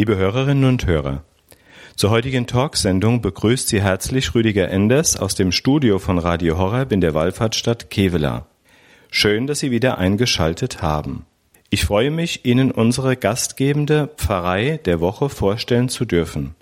[0.00, 1.24] Liebe Hörerinnen und Hörer,
[1.94, 7.02] zur heutigen Talksendung begrüßt Sie herzlich Rüdiger Enders aus dem Studio von Radio Horror in
[7.02, 8.46] der Wallfahrtsstadt Kevela.
[9.10, 11.26] Schön, dass Sie wieder eingeschaltet haben.
[11.68, 16.54] Ich freue mich, Ihnen unsere gastgebende Pfarrei der Woche vorstellen zu dürfen.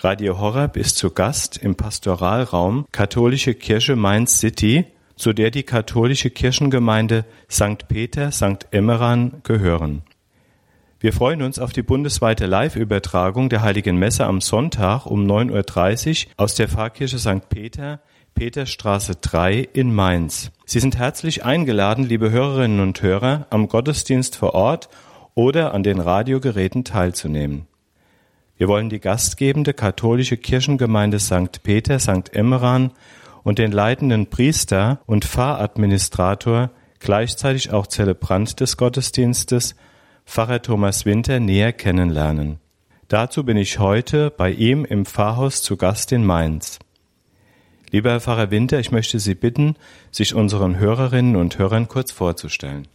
[0.00, 4.84] Radio Horror ist zu Gast im Pastoralraum Katholische Kirche Mainz City,
[5.16, 7.88] zu der die katholische Kirchengemeinde St.
[7.88, 8.66] Peter St.
[8.70, 10.02] Emmeran gehören.
[11.02, 16.32] Wir freuen uns auf die bundesweite Live-Übertragung der Heiligen Messe am Sonntag um 9.30 Uhr
[16.36, 17.48] aus der Pfarrkirche St.
[17.48, 17.98] Peter,
[18.36, 20.52] Peterstraße 3 in Mainz.
[20.64, 24.90] Sie sind herzlich eingeladen, liebe Hörerinnen und Hörer, am Gottesdienst vor Ort
[25.34, 27.66] oder an den Radiogeräten teilzunehmen.
[28.56, 31.64] Wir wollen die gastgebende katholische Kirchengemeinde St.
[31.64, 32.32] Peter St.
[32.32, 32.92] Emmeran
[33.42, 39.74] und den leitenden Priester und Pfarradministrator, gleichzeitig auch Zelebrant des Gottesdienstes,
[40.24, 42.58] Pfarrer Thomas Winter näher kennenlernen.
[43.08, 46.78] Dazu bin ich heute bei ihm im Pfarrhaus zu Gast in Mainz.
[47.90, 49.76] Lieber Herr Pfarrer Winter, ich möchte Sie bitten,
[50.10, 52.88] sich unseren Hörerinnen und Hörern kurz vorzustellen.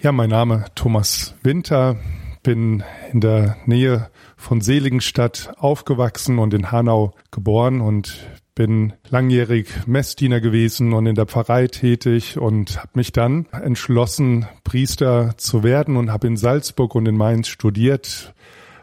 [0.00, 1.96] Ja, mein Name Thomas Winter,
[2.42, 8.18] bin in der Nähe von Seligenstadt aufgewachsen und in Hanau geboren und
[8.54, 15.34] bin langjährig Messdiener gewesen und in der Pfarrei tätig und habe mich dann entschlossen, Priester
[15.36, 18.34] zu werden und habe in Salzburg und in Mainz studiert,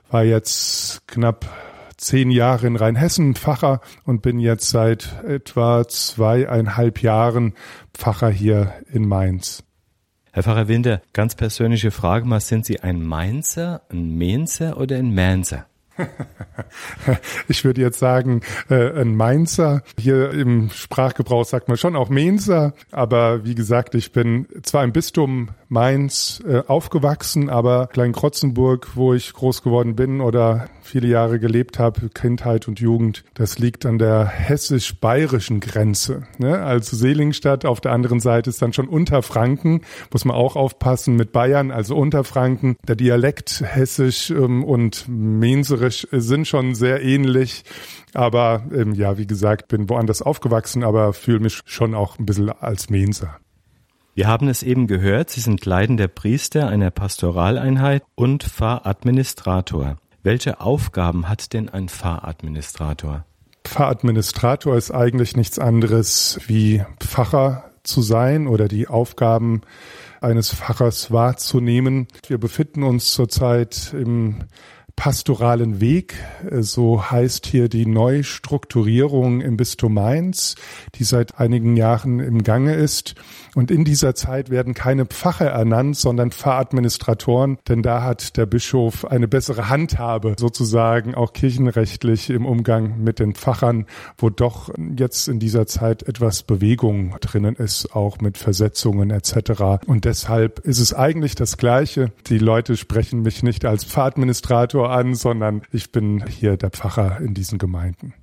[0.10, 1.46] war jetzt knapp
[1.96, 7.54] zehn Jahre in Rheinhessen Pfarrer und bin jetzt seit etwa zweieinhalb Jahren
[7.94, 9.64] Pfarrer hier in Mainz.
[10.34, 15.14] Herr Pfarrer Winter, ganz persönliche Frage mal, sind Sie ein Mainzer, ein Mainzer oder ein
[15.14, 15.68] Mainzer?
[17.48, 19.84] ich würde jetzt sagen, äh, ein Mainzer.
[20.00, 22.74] Hier im Sprachgebrauch sagt man schon auch Mainzer.
[22.92, 29.32] Aber wie gesagt, ich bin zwar im Bistum Mainz äh, aufgewachsen, aber Kleinkrotzenburg, wo ich
[29.32, 34.26] groß geworden bin oder viele Jahre gelebt habe, Kindheit und Jugend, das liegt an der
[34.26, 36.24] hessisch-bayerischen Grenze.
[36.38, 36.62] Ne?
[36.62, 39.82] Also Seligenstadt auf der anderen Seite ist dann schon Unterfranken,
[40.12, 42.76] muss man auch aufpassen mit Bayern, also Unterfranken.
[42.86, 47.64] Der Dialekt hessisch ähm, und mainzerisch sind schon sehr ähnlich.
[48.14, 52.50] Aber ähm, ja, wie gesagt, bin woanders aufgewachsen, aber fühle mich schon auch ein bisschen
[52.50, 53.38] als Mainzer.
[54.14, 59.98] Wir haben es eben gehört, Sie sind leidender Priester einer Pastoraleinheit und Pfarradministrator.
[60.22, 63.26] Welche Aufgaben hat denn ein Pfarradministrator?
[63.64, 69.62] Pfarradministrator ist eigentlich nichts anderes wie Pfarrer zu sein oder die Aufgaben
[70.20, 72.08] eines Pfarrers wahrzunehmen.
[72.28, 74.44] Wir befinden uns zurzeit im
[75.02, 76.14] pastoralen Weg,
[76.60, 80.54] so heißt hier die Neustrukturierung im Bistum Mainz,
[80.94, 83.16] die seit einigen Jahren im Gange ist.
[83.56, 89.04] Und in dieser Zeit werden keine Pfarrer ernannt, sondern Pfarradministratoren, denn da hat der Bischof
[89.04, 93.88] eine bessere Handhabe, sozusagen auch kirchenrechtlich im Umgang mit den Pfarrern,
[94.20, 99.84] wo doch jetzt in dieser Zeit etwas Bewegung drinnen ist, auch mit Versetzungen etc.
[99.88, 102.12] Und deshalb ist es eigentlich das Gleiche.
[102.28, 107.34] Die Leute sprechen mich nicht als Pfarradministrator an, sondern ich bin hier der Pfarrer in
[107.34, 108.14] diesen Gemeinden.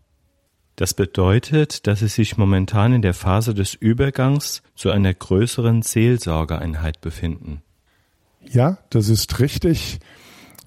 [0.77, 7.01] Das bedeutet, dass Sie sich momentan in der Phase des Übergangs zu einer größeren Seelsorgeeinheit
[7.01, 7.63] befinden.
[8.45, 9.99] Ja, das ist richtig.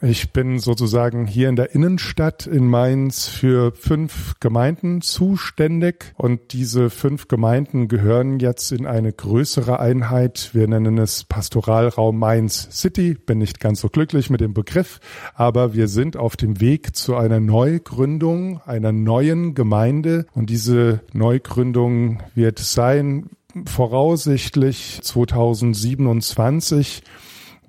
[0.03, 6.89] Ich bin sozusagen hier in der Innenstadt in Mainz für fünf Gemeinden zuständig und diese
[6.89, 10.49] fünf Gemeinden gehören jetzt in eine größere Einheit.
[10.53, 13.13] Wir nennen es Pastoralraum Mainz City.
[13.13, 15.01] Bin nicht ganz so glücklich mit dem Begriff,
[15.35, 22.23] aber wir sind auf dem Weg zu einer Neugründung, einer neuen Gemeinde und diese Neugründung
[22.33, 23.29] wird sein
[23.67, 27.03] voraussichtlich 2027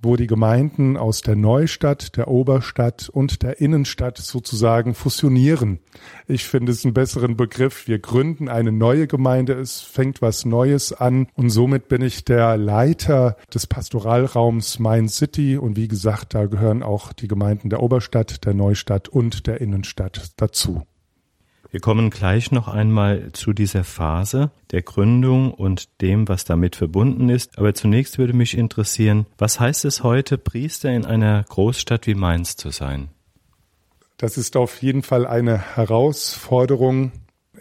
[0.02, 5.78] wo die Gemeinden aus der Neustadt, der Oberstadt und der Innenstadt sozusagen fusionieren.
[6.26, 7.86] Ich finde es einen besseren Begriff.
[7.86, 12.56] Wir gründen eine neue Gemeinde, es fängt was Neues an und somit bin ich der
[12.56, 18.44] Leiter des Pastoralraums Main City und wie gesagt, da gehören auch die Gemeinden der Oberstadt,
[18.44, 20.82] der Neustadt und der Innenstadt dazu.
[21.72, 27.30] Wir kommen gleich noch einmal zu dieser Phase der Gründung und dem, was damit verbunden
[27.30, 27.59] ist.
[27.59, 32.57] Aber zunächst würde mich interessieren, was heißt es heute, Priester in einer Großstadt wie Mainz
[32.57, 33.09] zu sein?
[34.19, 37.10] Das ist auf jeden Fall eine Herausforderung.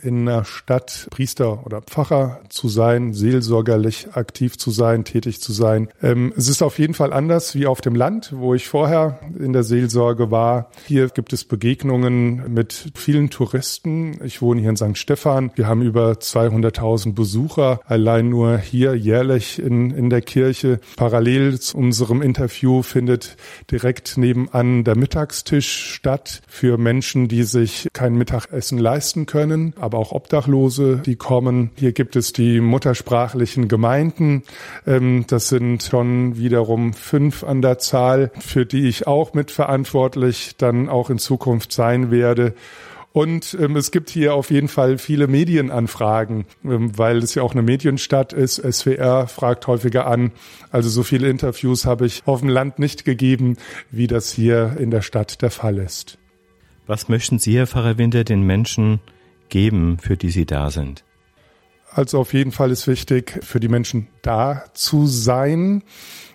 [0.04, 5.90] In einer Stadt Priester oder Pfarrer zu sein, seelsorgerlich aktiv zu sein, tätig zu sein.
[6.02, 9.54] Ähm, es ist auf jeden Fall anders wie auf dem Land, wo ich vorher in
[9.54, 10.70] der Seelsorge war.
[10.88, 14.20] Hier gibt es Begegnungen mit vielen Touristen.
[14.24, 14.98] Ich wohne hier in St.
[14.98, 15.52] Stephan.
[15.56, 20.80] Wir haben über 200.000 Besucher allein nur hier jährlich in, in der Kirche.
[20.96, 23.38] Parallel zu unserem Interview findet
[23.70, 30.12] direkt nebenan der Mittagstisch statt für Menschen, die sich kein Mittagessen leisten können, aber auch
[30.12, 31.72] Obdachlose, die kommen.
[31.76, 34.44] Hier gibt es die muttersprachlichen Gemeinden.
[34.86, 40.90] Ähm, das sind schon wiederum fünf an der Zahl, für die ich auch mitverantwortlich dann
[40.90, 42.54] auch in Zukunft sein werde.
[43.14, 47.52] Und ähm, es gibt hier auf jeden Fall viele Medienanfragen, ähm, weil es ja auch
[47.52, 48.56] eine Medienstadt ist.
[48.56, 50.32] SWR fragt häufiger an.
[50.72, 53.58] Also so viele Interviews habe ich auf dem Land nicht gegeben,
[53.90, 56.18] wie das hier in der Stadt der Fall ist.
[56.88, 59.02] Was möchten Sie, Herr Pfarrer Winter, den Menschen
[59.52, 61.04] geben, für die Sie da sind?
[61.92, 65.84] Also auf jeden Fall ist wichtig, für die Menschen da zu sein.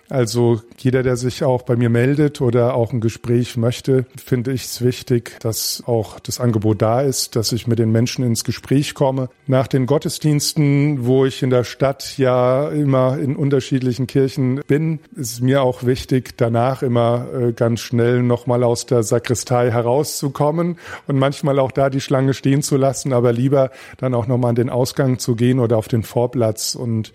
[0.09, 4.63] Also jeder, der sich auch bei mir meldet oder auch ein Gespräch möchte, finde ich
[4.63, 8.93] es wichtig, dass auch das Angebot da ist, dass ich mit den Menschen ins Gespräch
[8.93, 9.29] komme.
[9.47, 15.41] Nach den Gottesdiensten, wo ich in der Stadt ja immer in unterschiedlichen Kirchen bin, ist
[15.41, 20.77] mir auch wichtig, danach immer äh, ganz schnell nochmal aus der Sakristei herauszukommen
[21.07, 24.55] und manchmal auch da die Schlange stehen zu lassen, aber lieber dann auch nochmal an
[24.55, 27.11] den Ausgang zu gehen oder auf den Vorplatz und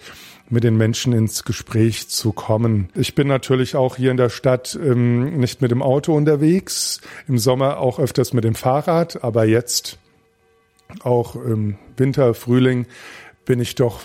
[0.52, 2.90] mit den Menschen ins Gespräch zu kommen.
[2.94, 7.38] Ich bin natürlich auch hier in der Stadt ähm, nicht mit dem Auto unterwegs, im
[7.38, 9.98] Sommer auch öfters mit dem Fahrrad, aber jetzt
[11.02, 12.86] auch im Winter, Frühling
[13.46, 14.00] bin ich doch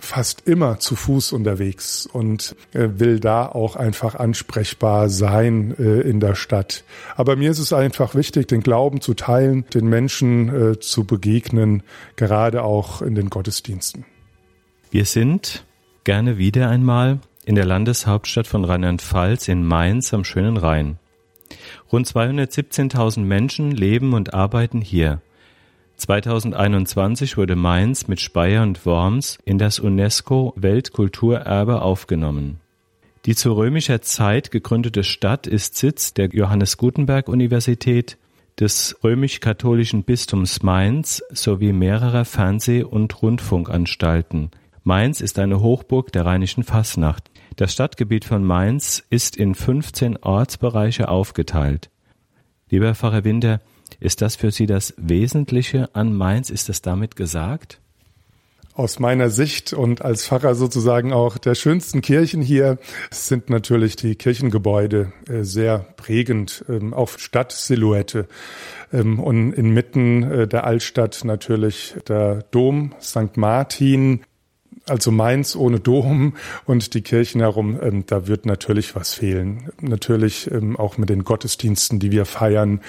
[0.00, 6.20] fast immer zu Fuß unterwegs und äh, will da auch einfach ansprechbar sein äh, in
[6.20, 6.84] der Stadt.
[7.16, 11.82] Aber mir ist es einfach wichtig, den Glauben zu teilen, den Menschen äh, zu begegnen,
[12.16, 14.04] gerade auch in den Gottesdiensten.
[14.92, 15.64] Wir sind
[16.02, 20.98] gerne wieder einmal in der Landeshauptstadt von Rheinland-Pfalz in Mainz am schönen Rhein.
[21.92, 25.20] Rund 217.000 Menschen leben und arbeiten hier.
[25.96, 32.58] 2021 wurde Mainz mit Speyer und Worms in das UNESCO Weltkulturerbe aufgenommen.
[33.26, 38.18] Die zu römischer Zeit gegründete Stadt ist Sitz der Johannes Gutenberg Universität,
[38.58, 44.50] des römisch-katholischen Bistums Mainz sowie mehrerer Fernseh- und Rundfunkanstalten,
[44.82, 47.30] Mainz ist eine Hochburg der rheinischen Fasnacht.
[47.56, 51.90] Das Stadtgebiet von Mainz ist in 15 Ortsbereiche aufgeteilt.
[52.70, 53.60] Lieber Pfarrer Winter,
[53.98, 56.48] ist das für Sie das Wesentliche an Mainz?
[56.48, 57.80] Ist das damit gesagt?
[58.72, 62.78] Aus meiner Sicht und als Pfarrer sozusagen auch der schönsten Kirchen hier
[63.10, 68.26] sind natürlich die Kirchengebäude äh, sehr prägend, ähm, auch Stadtsilhouette.
[68.92, 73.36] Ähm, und inmitten äh, der Altstadt natürlich der Dom St.
[73.36, 74.20] Martin,
[74.86, 76.34] also Mainz ohne Dom
[76.64, 79.70] und die Kirchen herum, ähm, da wird natürlich was fehlen.
[79.80, 82.80] Natürlich ähm, auch mit den Gottesdiensten, die wir feiern,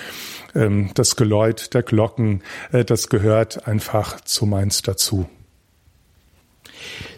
[0.56, 2.42] ähm, das Geläut der Glocken,
[2.72, 5.30] äh, das gehört einfach zu Mainz dazu.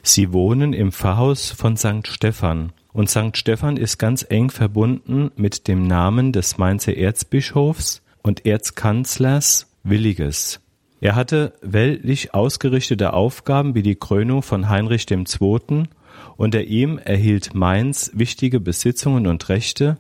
[0.02, 2.08] Sie wohnen im Pfarrhaus von St.
[2.08, 2.74] Stephan.
[2.92, 3.36] Und St.
[3.36, 10.60] Stephan ist ganz eng verbunden mit dem Namen des Mainzer Erzbischofs und Erzkanzlers Williges.
[11.04, 15.84] Er hatte weltlich ausgerichtete Aufgaben wie die Krönung von Heinrich II.
[16.38, 19.98] Unter ihm erhielt Mainz wichtige Besitzungen und Rechte,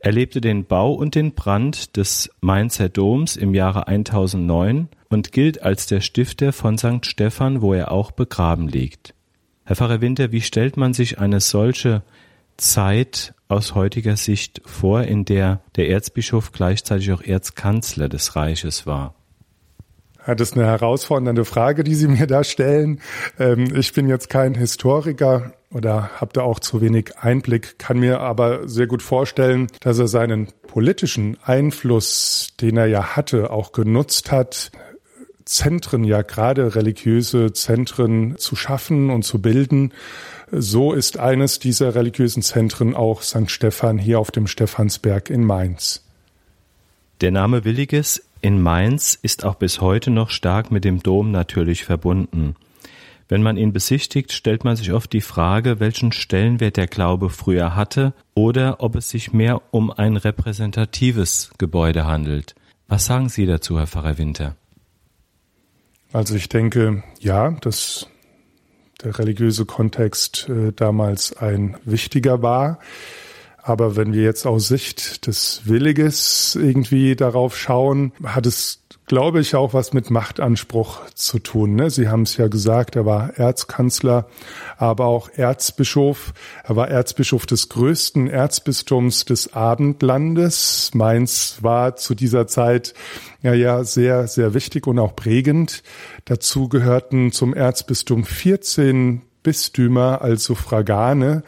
[0.00, 5.86] erlebte den Bau und den Brand des Mainzer Doms im Jahre 1009 und gilt als
[5.86, 7.06] der Stifter von St.
[7.06, 9.14] Stephan, wo er auch begraben liegt.
[9.62, 12.02] Herr Pfarrer Winter, wie stellt man sich eine solche
[12.56, 19.14] Zeit aus heutiger Sicht vor, in der der Erzbischof gleichzeitig auch Erzkanzler des Reiches war?
[20.26, 23.00] Das ist eine herausfordernde Frage, die Sie mir da stellen.
[23.38, 28.20] Ähm, ich bin jetzt kein Historiker oder habe da auch zu wenig Einblick, kann mir
[28.20, 34.30] aber sehr gut vorstellen, dass er seinen politischen Einfluss, den er ja hatte, auch genutzt
[34.30, 34.70] hat,
[35.44, 39.92] Zentren, ja gerade religiöse Zentren zu schaffen und zu bilden.
[40.52, 43.50] So ist eines dieser religiösen Zentren auch St.
[43.50, 46.04] Stephan hier auf dem Stephansberg in Mainz.
[47.22, 51.84] Der Name Williges in Mainz ist auch bis heute noch stark mit dem Dom natürlich
[51.84, 52.56] verbunden.
[53.28, 57.74] Wenn man ihn besichtigt, stellt man sich oft die Frage, welchen Stellenwert der Glaube früher
[57.74, 62.54] hatte oder ob es sich mehr um ein repräsentatives Gebäude handelt.
[62.88, 64.56] Was sagen Sie dazu, Herr Pfarrer Winter?
[66.12, 68.08] Also ich denke, ja, dass
[69.02, 72.80] der religiöse Kontext äh, damals ein wichtiger war.
[73.62, 79.54] Aber wenn wir jetzt aus Sicht des Williges irgendwie darauf schauen, hat es glaube ich,
[79.56, 81.74] auch was mit Machtanspruch zu tun.
[81.74, 81.90] Ne?
[81.90, 84.26] Sie haben es ja gesagt, er war Erzkanzler,
[84.78, 86.32] aber auch Erzbischof.
[86.64, 90.92] Er war Erzbischof des größten Erzbistums des Abendlandes.
[90.94, 92.94] Mainz war zu dieser Zeit
[93.42, 95.82] ja, ja sehr, sehr wichtig und auch prägend.
[96.24, 101.42] Dazu gehörten zum Erzbistum 14 Bistümer als Suffragane.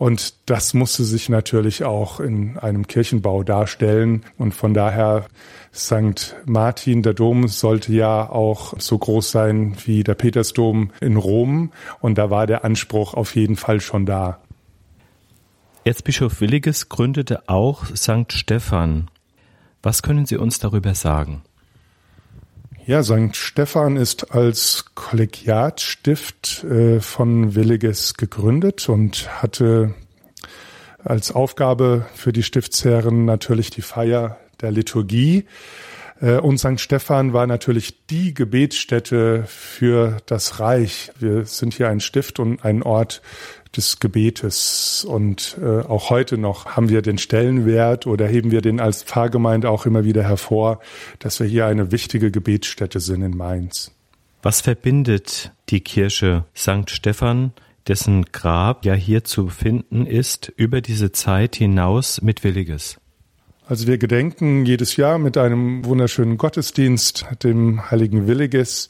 [0.00, 4.24] Und das musste sich natürlich auch in einem Kirchenbau darstellen.
[4.38, 5.26] Und von daher
[5.74, 6.36] St.
[6.46, 11.70] Martin, der Dom, sollte ja auch so groß sein wie der Petersdom in Rom.
[12.00, 14.40] Und da war der Anspruch auf jeden Fall schon da.
[15.84, 18.32] Erzbischof Williges gründete auch St.
[18.32, 19.10] Stephan.
[19.82, 21.42] Was können Sie uns darüber sagen?
[22.86, 23.36] Ja, St.
[23.36, 29.94] Stephan ist als Kollegiatstift äh, von Williges gegründet und hatte
[31.04, 35.44] als Aufgabe für die Stiftsherren natürlich die Feier der Liturgie.
[36.20, 36.80] Äh, und St.
[36.80, 41.12] Stephan war natürlich die Gebetsstätte für das Reich.
[41.18, 43.20] Wir sind hier ein Stift und ein Ort
[43.76, 45.04] des Gebetes.
[45.08, 49.70] Und äh, auch heute noch haben wir den Stellenwert oder heben wir den als Pfarrgemeinde
[49.70, 50.80] auch immer wieder hervor,
[51.18, 53.92] dass wir hier eine wichtige Gebetsstätte sind in Mainz.
[54.42, 56.88] Was verbindet die Kirche St.
[56.88, 57.52] Stephan,
[57.86, 62.98] dessen Grab ja hier zu finden ist, über diese Zeit hinaus mit Williges?
[63.70, 68.88] Also wir gedenken jedes Jahr mit einem wunderschönen Gottesdienst, dem heiligen Williges,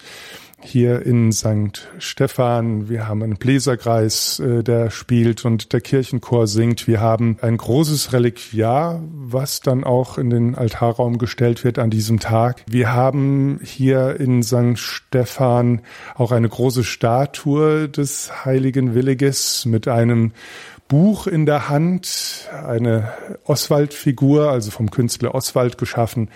[0.62, 1.88] hier in St.
[1.98, 2.88] Stephan.
[2.88, 6.86] Wir haben einen Bläserkreis, äh, der spielt und der Kirchenchor singt.
[6.86, 12.20] Wir haben ein großes Reliquiar, was dann auch in den Altarraum gestellt wird an diesem
[12.20, 12.62] Tag.
[12.68, 14.76] Wir haben hier in St.
[14.78, 15.82] Stephan
[16.14, 20.32] auch eine große Statue des heiligen Williges mit einem
[20.88, 23.12] Buch in der Hand, eine
[23.44, 26.30] Oswald-Figur, also vom Künstler Oswald geschaffen.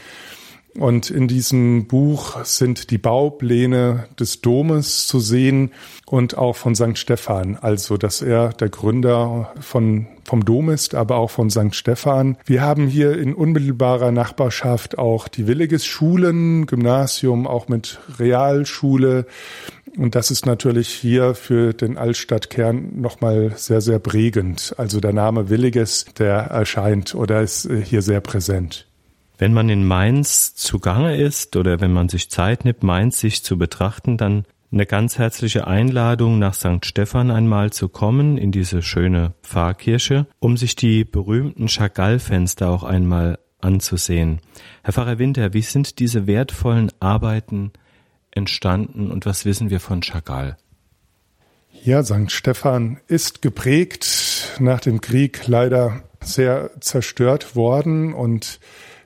[0.78, 5.70] Und in diesem Buch sind die Baupläne des Domes zu sehen
[6.06, 6.98] und auch von St.
[6.98, 11.76] Stephan, also dass er der Gründer von, vom Dom ist, aber auch von St.
[11.76, 12.36] Stephan.
[12.44, 19.26] Wir haben hier in unmittelbarer Nachbarschaft auch die Williges-Schulen, Gymnasium, auch mit Realschule,
[19.96, 24.74] und das ist natürlich hier für den Altstadtkern nochmal sehr, sehr prägend.
[24.76, 28.88] Also der Name Williges, der erscheint oder ist äh, hier sehr präsent.
[29.36, 33.58] Wenn man in Mainz zugange ist oder wenn man sich Zeit nimmt, Mainz sich zu
[33.58, 36.84] betrachten, dann eine ganz herzliche Einladung, nach St.
[36.84, 43.38] Stephan einmal zu kommen, in diese schöne Pfarrkirche, um sich die berühmten Chagall-Fenster auch einmal
[43.60, 44.40] anzusehen.
[44.82, 47.72] Herr Pfarrer Winter, wie sind diese wertvollen Arbeiten
[48.32, 50.56] entstanden und was wissen wir von Chagall?
[51.84, 52.30] Ja, St.
[52.30, 58.58] Stephan ist geprägt, nach dem Krieg leider sehr zerstört worden und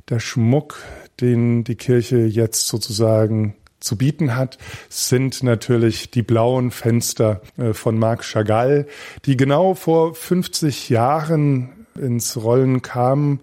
[0.09, 0.83] der Schmuck,
[1.21, 7.99] den die Kirche jetzt sozusagen zu bieten hat, sind natürlich die blauen Fenster äh, von
[7.99, 8.87] Marc Chagall,
[9.25, 13.41] die genau vor 50 Jahren ins Rollen kamen.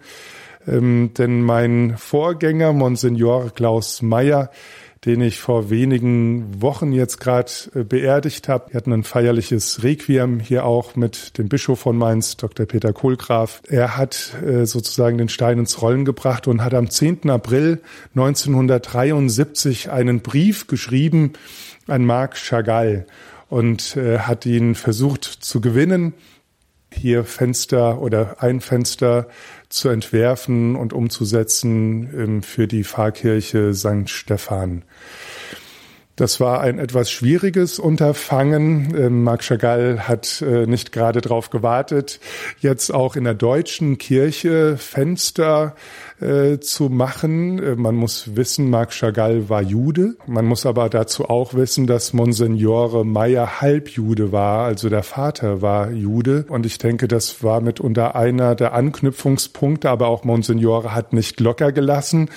[0.68, 4.50] Ähm, denn mein Vorgänger, Monsignor Klaus Meyer,
[5.06, 8.72] den ich vor wenigen Wochen jetzt gerade äh, beerdigt habe.
[8.72, 12.66] Wir hatten ein feierliches Requiem hier auch mit dem Bischof von Mainz, Dr.
[12.66, 13.62] Peter Kohlgraf.
[13.68, 17.30] Er hat äh, sozusagen den Stein ins Rollen gebracht und hat am 10.
[17.30, 17.82] April
[18.16, 21.34] 1973 einen Brief geschrieben
[21.88, 23.06] an Marc Chagall
[23.48, 26.14] und äh, hat ihn versucht zu gewinnen
[26.96, 29.28] hier Fenster oder ein Fenster
[29.70, 34.10] zu entwerfen und umzusetzen ähm, für die Pfarrkirche St.
[34.10, 34.84] Stephan.
[36.16, 38.96] Das war ein etwas schwieriges Unterfangen.
[38.98, 42.22] Ähm, Marc Chagall hat äh, nicht gerade darauf gewartet,
[42.60, 45.76] jetzt auch in der deutschen Kirche Fenster
[46.22, 47.62] äh, zu machen.
[47.62, 50.16] Äh, man muss wissen, Marc Chagall war Jude.
[50.26, 55.92] Man muss aber dazu auch wissen, dass Monsignore Meyer Halbjude war, also der Vater war
[55.92, 56.46] Jude.
[56.48, 61.74] Und ich denke, das war mitunter einer der Anknüpfungspunkte, aber auch Monsignore hat nicht locker
[61.74, 62.30] gelassen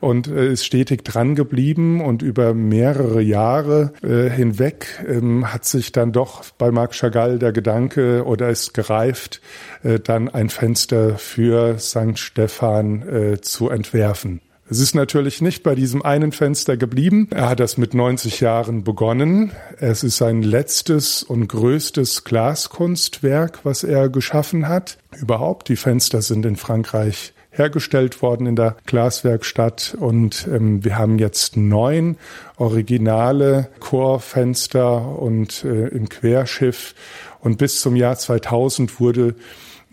[0.00, 6.12] und ist stetig dran geblieben und über mehrere Jahre äh, hinweg ähm, hat sich dann
[6.12, 9.40] doch bei Marc Chagall der Gedanke oder ist gereift,
[9.82, 12.18] äh, dann ein Fenster für St.
[12.18, 14.40] Stephan äh, zu entwerfen.
[14.72, 17.28] Es ist natürlich nicht bei diesem einen Fenster geblieben.
[17.30, 19.52] Er hat das mit 90 Jahren begonnen.
[19.78, 24.96] Es ist sein letztes und größtes Glaskunstwerk, was er geschaffen hat.
[25.20, 29.96] Überhaupt, die Fenster sind in Frankreich hergestellt worden in der Glaswerkstatt.
[29.98, 32.16] Und ähm, wir haben jetzt neun
[32.56, 36.94] originale Chorfenster und äh, im Querschiff.
[37.40, 39.34] Und bis zum Jahr 2000 wurde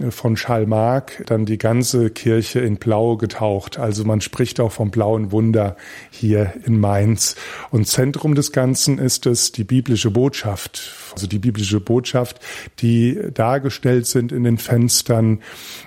[0.09, 3.77] von Schalmark dann die ganze Kirche in Blau getaucht.
[3.77, 5.75] Also man spricht auch vom blauen Wunder
[6.09, 7.35] hier in Mainz.
[7.69, 10.93] Und Zentrum des Ganzen ist es die biblische Botschaft.
[11.13, 12.39] Also die biblische Botschaft,
[12.79, 15.41] die dargestellt sind in den Fenstern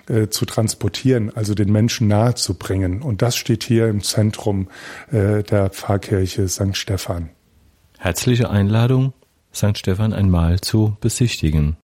[0.09, 3.02] äh, zu transportieren, also den Menschen nahezubringen.
[3.02, 4.69] Und das steht hier im Zentrum
[5.11, 6.76] äh, der Pfarrkirche St.
[6.76, 7.31] Stephan.
[7.99, 9.12] Herzliche Einladung,
[9.54, 9.78] St.
[9.78, 11.76] Stephan einmal zu besichtigen.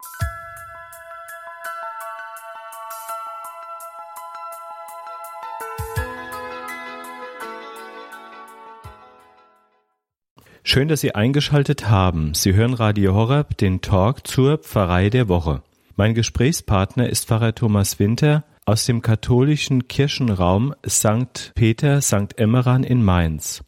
[10.70, 12.34] Schön, dass Sie eingeschaltet haben.
[12.34, 15.62] Sie hören Radio Horeb, den Talk zur Pfarrei der Woche.
[15.96, 21.54] Mein Gesprächspartner ist Pfarrer Thomas Winter aus dem katholischen Kirchenraum St.
[21.56, 22.38] Peter St.
[22.38, 23.64] Emmeran in Mainz.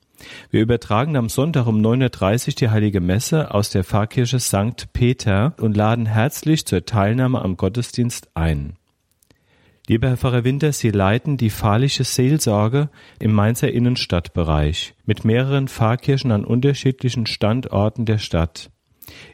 [0.51, 4.91] Wir übertragen am Sonntag um 9.30 Uhr die Heilige Messe aus der Pfarrkirche St.
[4.91, 8.73] Peter und laden herzlich zur Teilnahme am Gottesdienst ein.
[9.89, 16.31] Lieber Herr Pfarrer Winter, Sie leiten die pfarrliche Seelsorge im Mainzer Innenstadtbereich mit mehreren Pfarrkirchen
[16.31, 18.69] an unterschiedlichen Standorten der Stadt.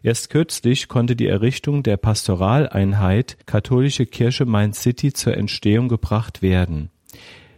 [0.01, 6.89] Erst kürzlich konnte die Errichtung der Pastoraleinheit Katholische Kirche Mainz City zur Entstehung gebracht werden.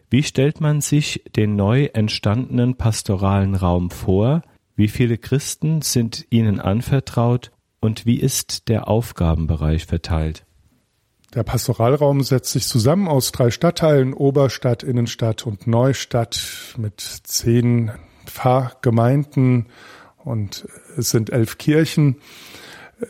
[0.10, 4.42] Wie stellt man sich den neu entstandenen pastoralen Raum vor?
[4.76, 10.47] Wie viele Christen sind Ihnen anvertraut und wie ist der Aufgabenbereich verteilt?
[11.34, 16.40] Der Pastoralraum setzt sich zusammen aus drei Stadtteilen, Oberstadt, Innenstadt und Neustadt
[16.78, 17.92] mit zehn
[18.26, 19.68] Pfarrgemeinden
[20.18, 20.68] und
[20.98, 22.18] es sind elf Kirchen.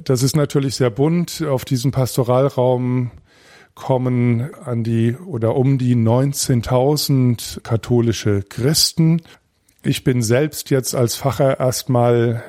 [0.04, 1.44] Das ist natürlich sehr bunt.
[1.44, 3.12] Auf diesem Pastoralraum
[3.76, 9.22] kommen an die oder um die 19.000 katholische Christen.
[9.84, 12.44] Ich bin selbst jetzt als Pfarrer erstmal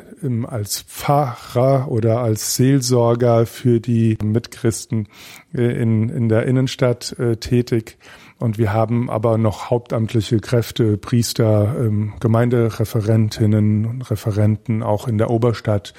[0.47, 5.09] als Pfarrer oder als Seelsorger für die Mitchristen
[5.55, 7.99] äh, in, in der Innenstadt äh, tätig.
[8.39, 15.31] Und wir haben aber noch hauptamtliche Kräfte, Priester, ähm, Gemeindereferentinnen und Referenten auch in der
[15.31, 15.93] Oberstadt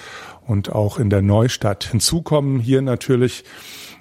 [0.48, 1.84] und auch in der Neustadt.
[1.84, 3.44] Hinzu kommen hier natürlich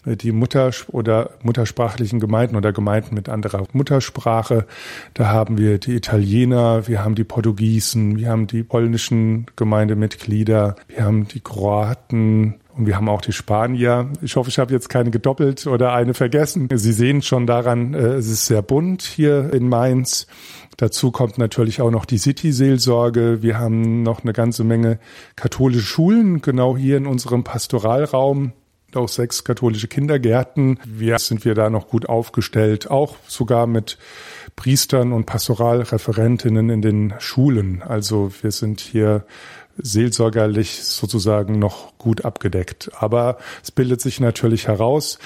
[0.05, 4.67] die Mutter- oder muttersprachlichen Gemeinden oder Gemeinden mit anderer Muttersprache.
[5.15, 11.05] Da haben wir die Italiener, wir haben die Portugiesen, wir haben die polnischen Gemeindemitglieder, wir
[11.05, 14.09] haben die Kroaten, und wir haben auch die Spanier.
[14.23, 16.69] Ich hoffe, ich habe jetzt keine gedoppelt oder eine vergessen.
[16.73, 20.29] Sie sehen schon daran, äh, es ist sehr bunt hier in Mainz.
[20.77, 23.43] Dazu kommt natürlich auch noch die City-Seelsorge.
[23.43, 25.01] Wir haben noch eine ganze Menge
[25.35, 28.53] katholische Schulen, genau hier in unserem Pastoralraum
[28.95, 30.79] auch sechs katholische Kindergärten.
[30.85, 33.99] Wir sind wir da noch gut aufgestellt, auch sogar mit
[34.57, 37.83] Priestern und Pastoralreferentinnen in den Schulen.
[37.83, 39.25] Also wir sind hier
[39.81, 42.91] seelsorgerlich sozusagen noch gut abgedeckt.
[42.99, 45.19] Aber es bildet sich natürlich heraus,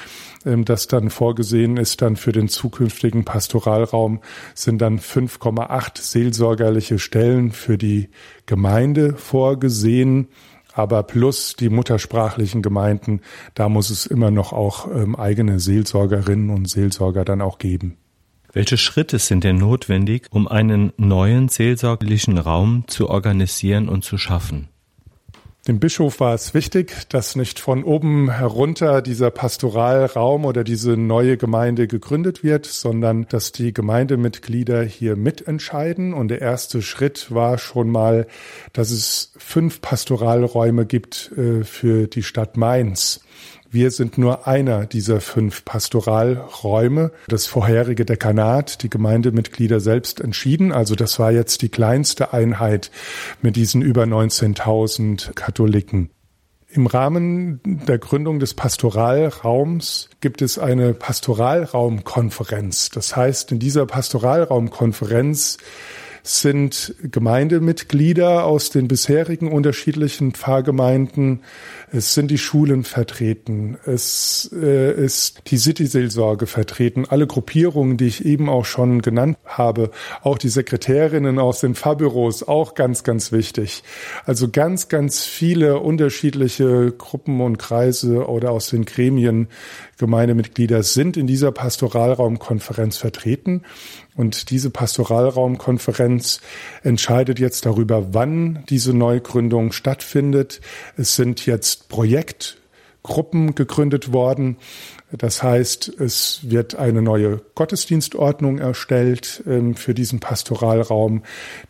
[0.44, 4.20] ähm, dass dann vorgesehen ist, dann für den zukünftigen Pastoralraum
[4.55, 8.11] sind dann 5,8 seelsorgerliche Stellen für die
[8.46, 10.29] Gemeinde vorgesehen
[10.72, 13.20] aber plus die muttersprachlichen Gemeinden,
[13.54, 17.96] da muss es immer noch auch ähm, eigene Seelsorgerinnen und Seelsorger dann auch geben.
[18.52, 24.68] Welche Schritte sind denn notwendig, um einen neuen seelsorglichen Raum zu organisieren und zu schaffen?
[25.68, 31.37] Dem Bischof war es wichtig, dass nicht von oben herunter dieser Pastoralraum oder diese neue
[31.37, 36.14] Gemeinde gegründet wird, sondern dass die Gemeindemitglieder hier mitentscheiden.
[36.14, 38.27] Und der erste Schritt war schon mal,
[38.72, 43.20] dass es fünf Pastoralräume gibt äh, für die Stadt Mainz.
[43.74, 47.11] Wir sind nur einer dieser fünf Pastoralräume.
[47.28, 50.72] Das vorherige Dekanat, die Gemeindemitglieder selbst entschieden.
[50.72, 52.90] Also das war jetzt die kleinste Einheit
[53.40, 56.11] mit diesen über 19.000 Katholiken.
[56.68, 62.90] Im Rahmen der Gründung des Pastoralraums gibt es eine Pastoralraumkonferenz.
[62.90, 65.56] Das heißt, in dieser Pastoralraumkonferenz
[66.22, 71.40] sind Gemeindemitglieder aus den bisherigen unterschiedlichen Pfarrgemeinden.
[71.90, 73.76] Es sind die Schulen vertreten.
[73.87, 77.06] Es äh, ist die City-Seelsorge vertreten.
[77.08, 79.90] Alle Gruppierungen, die ich eben auch schon genannt habe.
[80.22, 83.82] Auch die Sekretärinnen aus den Pfarrbüros, auch ganz, ganz wichtig.
[84.24, 89.48] Also ganz, ganz viele unterschiedliche Gruppen und Kreise oder aus den Gremien
[89.98, 93.62] Gemeindemitglieder sind in dieser Pastoralraumkonferenz vertreten.
[94.14, 96.40] Und diese Pastoralraumkonferenz
[96.83, 100.61] entscheidet jetzt darüber, wann diese Neugründung stattfindet.
[100.96, 104.59] Es sind jetzt Projektgruppen gegründet worden.
[105.12, 111.22] Das heißt, es wird eine neue Gottesdienstordnung erstellt ähm, für diesen Pastoralraum.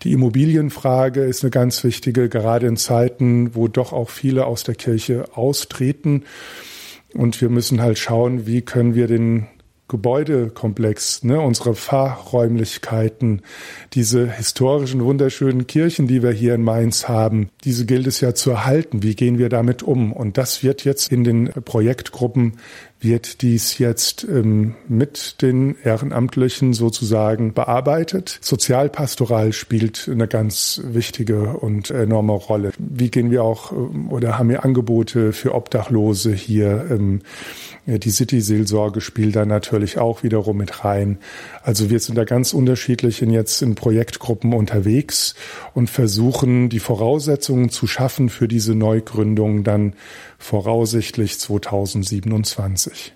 [0.02, 4.76] Die Immobilienfrage ist eine ganz wichtige, gerade in Zeiten, wo doch auch viele aus der
[4.76, 6.24] Kirche austreten.
[7.14, 9.48] Und wir müssen halt schauen, wie können wir den
[9.92, 13.42] Gebäudekomplex, ne, unsere Fahrräumlichkeiten,
[13.92, 18.50] diese historischen, wunderschönen Kirchen, die wir hier in Mainz haben, diese gilt es ja zu
[18.50, 19.02] erhalten.
[19.02, 20.12] Wie gehen wir damit um?
[20.12, 22.54] Und das wird jetzt in den Projektgruppen
[23.02, 28.38] wird dies jetzt ähm, mit den Ehrenamtlichen sozusagen bearbeitet.
[28.40, 32.70] Sozialpastoral spielt eine ganz wichtige und enorme Rolle.
[32.78, 36.86] Wie gehen wir auch ähm, oder haben wir Angebote für Obdachlose hier?
[36.90, 37.22] Ähm,
[37.86, 41.18] die City-Seelsorge spielt da natürlich auch wiederum mit rein.
[41.62, 45.34] Also wir sind da ganz unterschiedlich in jetzt in Projektgruppen unterwegs
[45.74, 49.94] und versuchen die Voraussetzungen zu schaffen für diese Neugründung dann
[50.38, 53.14] voraussichtlich 2027.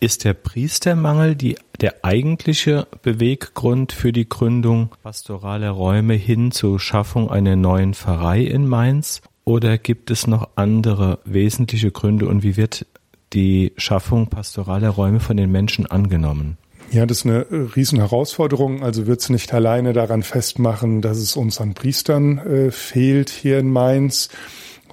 [0.00, 7.30] Ist der Priestermangel die, der eigentliche Beweggrund für die Gründung pastoraler Räume hin zur Schaffung
[7.30, 9.20] einer neuen Pfarrei in Mainz?
[9.44, 12.86] Oder gibt es noch andere wesentliche Gründe und wie wird
[13.32, 16.58] die Schaffung pastoraler Räume von den Menschen angenommen?
[16.90, 18.82] Ja, das ist eine Riesenherausforderung.
[18.82, 23.58] Also wird es nicht alleine daran festmachen, dass es uns an Priestern äh, fehlt hier
[23.58, 24.28] in Mainz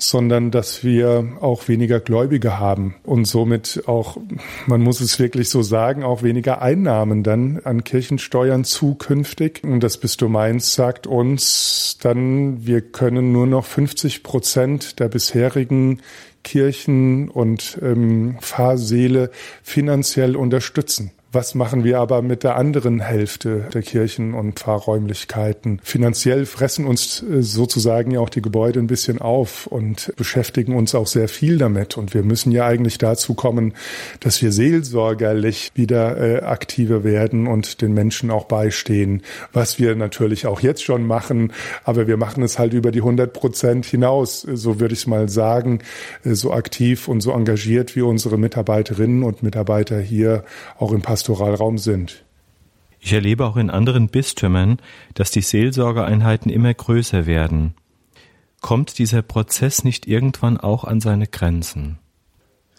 [0.02, 4.18] sondern dass wir auch weniger Gläubige haben und somit auch,
[4.66, 9.62] man muss es wirklich so sagen, auch weniger Einnahmen dann an Kirchensteuern zukünftig.
[9.64, 16.02] Und das Bistum Mainz sagt uns dann, wir können nur noch 50 Prozent der bisherigen
[16.44, 19.32] Kirchen und ähm, Pfarrsäle
[19.64, 21.12] finanziell unterstützen.
[21.32, 25.80] Was machen wir aber mit der anderen Hälfte der Kirchen und Pfarrräumlichkeiten?
[25.84, 30.96] Finanziell fressen uns äh, sozusagen ja auch die Gebäude ein bisschen auf und beschäftigen uns
[30.96, 31.98] auch sehr viel damit.
[31.98, 33.76] Und wir müssen ja eigentlich dazu kommen,
[34.22, 39.22] dass wir seelsorgerlich wieder äh, aktiver werden und den Menschen auch beistehen,
[39.54, 41.54] was wir natürlich auch jetzt schon machen.
[41.84, 45.82] Aber wir machen es halt über die 100 Prozent hinaus, so würde ich mal sagen,
[46.24, 50.44] äh, so aktiv und so engagiert wie unsere Mitarbeiterinnen und Mitarbeiter hier
[50.80, 52.24] auch im Pastorat Pastoralraum sind.
[53.02, 54.78] Ich erlebe auch in anderen Bistümern,
[55.16, 57.74] dass die Seelsorgeeinheiten immer größer werden.
[58.62, 62.00] Kommt dieser Prozess nicht irgendwann auch an seine Grenzen?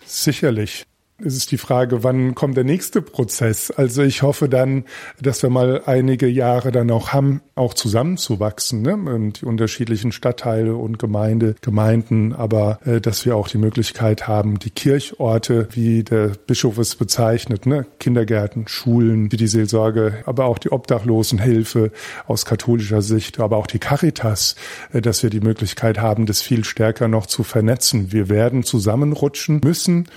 [0.06, 0.86] Sicherlich
[1.24, 3.70] es ist die Frage, wann kommt der nächste Prozess?
[3.70, 4.84] Also ich hoffe dann,
[5.20, 8.94] dass wir mal einige Jahre dann auch haben, auch zusammenzuwachsen, ne?
[8.94, 14.58] Und die unterschiedlichen Stadtteile und Gemeinde, Gemeinden, aber äh, dass wir auch die Möglichkeit haben,
[14.58, 17.86] die Kirchorte, wie der Bischof es bezeichnet, ne?
[17.98, 21.92] Kindergärten, Schulen, die die Seelsorge, aber auch die Obdachlosenhilfe
[22.26, 24.56] aus katholischer Sicht, aber auch die Caritas,
[24.92, 28.12] äh, dass wir die Möglichkeit haben, das viel stärker noch zu vernetzen.
[28.12, 30.08] Wir werden zusammenrutschen müssen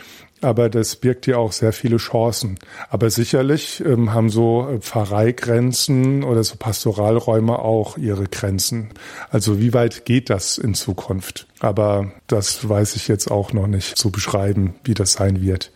[0.44, 2.60] aber das birgt ja auch sehr viele Chancen.
[2.90, 8.90] Aber sicherlich ähm, haben so äh, Pfarreigrenzen oder so Pastoralräume auch ihre Grenzen.
[9.30, 11.48] Also wie weit geht das in Zukunft?
[11.60, 15.72] Aber das weiß ich jetzt auch noch nicht zu beschreiben, wie das sein wird.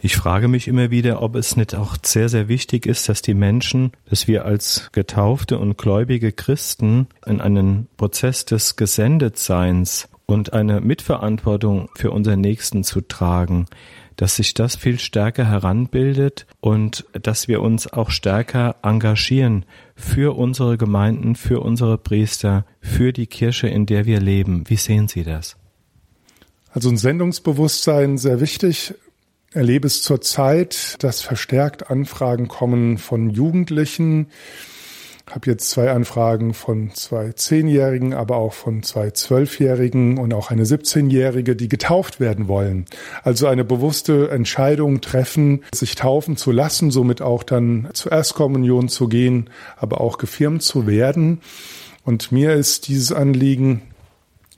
[0.00, 3.34] Ich frage mich immer wieder, ob es nicht auch sehr, sehr wichtig ist, dass die
[3.34, 10.80] Menschen, dass wir als getaufte und gläubige Christen in einen Prozess des Gesendetseins und eine
[10.80, 13.66] Mitverantwortung für unseren Nächsten zu tragen,
[14.16, 20.78] dass sich das viel stärker heranbildet und dass wir uns auch stärker engagieren für unsere
[20.78, 24.64] Gemeinden, für unsere Priester, für die Kirche, in der wir leben.
[24.68, 25.56] Wie sehen Sie das?
[26.70, 28.94] Also ein Sendungsbewusstsein sehr wichtig.
[29.52, 34.26] Erlebe es zurzeit, dass verstärkt Anfragen kommen von Jugendlichen,
[35.30, 40.64] habe jetzt zwei Anfragen von zwei Zehnjährigen, aber auch von zwei Zwölfjährigen und auch eine
[40.64, 42.86] 17-Jährige, die getauft werden wollen.
[43.24, 49.08] Also eine bewusste Entscheidung treffen, sich taufen zu lassen, somit auch dann zur Erstkommunion zu
[49.08, 51.40] gehen, aber auch gefirmt zu werden.
[52.04, 53.82] Und mir ist dieses Anliegen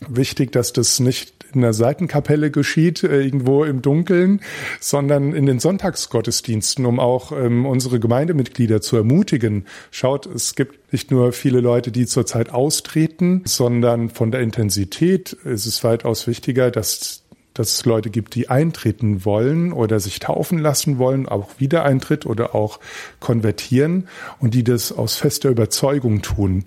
[0.06, 4.40] wichtig, dass das nicht in der Seitenkapelle geschieht, äh, irgendwo im Dunkeln,
[4.80, 9.66] sondern in den Sonntagsgottesdiensten, um auch ähm, unsere Gemeindemitglieder zu ermutigen.
[9.90, 15.66] Schaut, es gibt nicht nur viele Leute, die zurzeit austreten, sondern von der Intensität ist
[15.66, 17.27] es weitaus wichtiger, dass
[17.58, 22.54] dass es Leute gibt, die eintreten wollen oder sich taufen lassen wollen, auch Wiedereintritt oder
[22.54, 22.78] auch
[23.18, 26.64] konvertieren und die das aus fester Überzeugung tun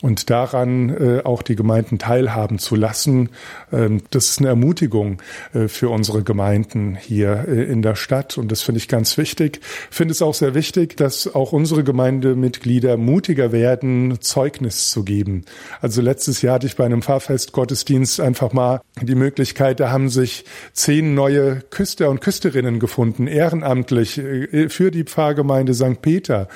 [0.00, 3.30] und daran äh, auch die Gemeinden teilhaben zu lassen.
[3.72, 5.20] Ähm, das ist eine Ermutigung
[5.54, 9.60] äh, für unsere Gemeinden hier äh, in der Stadt und das finde ich ganz wichtig.
[9.90, 15.44] Ich finde es auch sehr wichtig, dass auch unsere Gemeindemitglieder mutiger werden, Zeugnis zu geben.
[15.80, 20.08] Also letztes Jahr hatte ich bei einem Fahrfest Gottesdienst einfach mal die Möglichkeit, da haben
[20.08, 26.02] sich sich zehn neue Küster und Küsterinnen gefunden, ehrenamtlich äh, für die Pfarrgemeinde St.
[26.02, 26.48] Peter.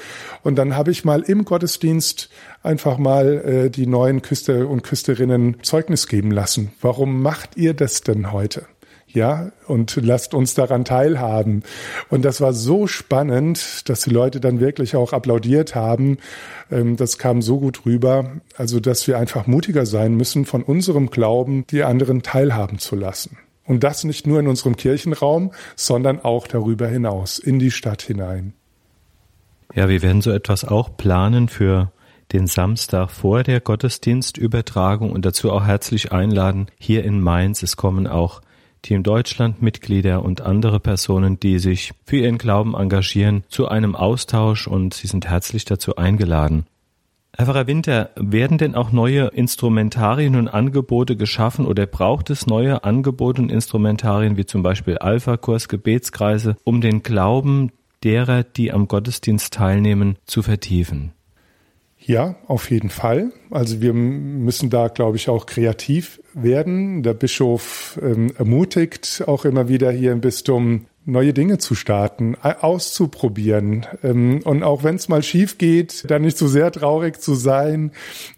[0.43, 2.29] Und dann habe ich mal im Gottesdienst
[2.63, 6.73] einfach mal äh, die neuen Küster und Küsterinnen Zeugnis geben lassen.
[6.81, 8.67] Warum macht ihr das denn heute?
[9.15, 11.63] ja, und lasst uns daran teilhaben.
[12.09, 16.19] Und das war so spannend, dass die Leute dann wirklich auch applaudiert haben.
[16.71, 18.41] Ähm, das kam so gut rüber.
[18.57, 23.37] Also, dass wir einfach mutiger sein müssen, von unserem Glauben die anderen teilhaben zu lassen.
[23.64, 28.55] Und das nicht nur in unserem Kirchenraum, sondern auch darüber hinaus, in die Stadt hinein.
[29.75, 31.92] Ja, wir werden so etwas auch planen für
[32.33, 37.62] den Samstag vor der Gottesdienstübertragung und dazu auch herzlich einladen hier in Mainz.
[37.62, 38.40] Es kommen auch
[38.83, 44.66] Team Deutschland Mitglieder und andere Personen, die sich für ihren Glauben engagieren, zu einem Austausch
[44.66, 46.66] und sie sind herzlich dazu eingeladen.
[47.35, 52.85] Herr Pfarrer Winter, werden denn auch neue Instrumentarien und Angebote geschaffen oder braucht es neue
[52.85, 57.73] Angebote und Instrumentarien wie zum Beispiel Alpha-Kurs, Gebetskreise, um den Glauben
[58.05, 61.12] derer, die am Gottesdienst teilnehmen, zu vertiefen?
[61.99, 63.33] Ja, auf jeden Fall.
[63.51, 67.03] Also wir müssen da, glaube ich, auch kreativ werden.
[67.03, 73.87] Der Bischof ähm, ermutigt auch immer wieder hier im Bistum, neue Dinge zu starten, auszuprobieren.
[74.03, 77.91] Ähm, und auch wenn es mal schief geht, dann nicht so sehr traurig zu sein.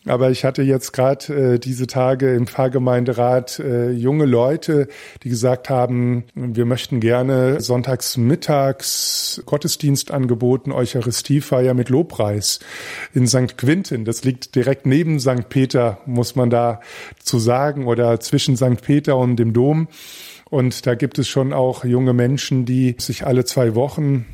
[0.06, 4.88] Aber ich hatte jetzt gerade äh, diese Tage im Pfarrgemeinderat äh, junge Leute,
[5.22, 12.60] die gesagt haben, wir möchten gerne sonntags mittags Gottesdienst angeboten, Eucharistiefeier mit Lobpreis
[13.12, 13.58] in St.
[13.58, 14.04] Quinten.
[14.04, 15.48] Das liegt direkt neben St.
[15.48, 16.80] Peter, muss man da
[17.22, 18.80] zu sagen, oder zwischen St.
[18.82, 19.88] Peter und dem Dom.
[20.50, 24.26] Und da gibt es schon auch junge Menschen, die sich alle zwei Wochen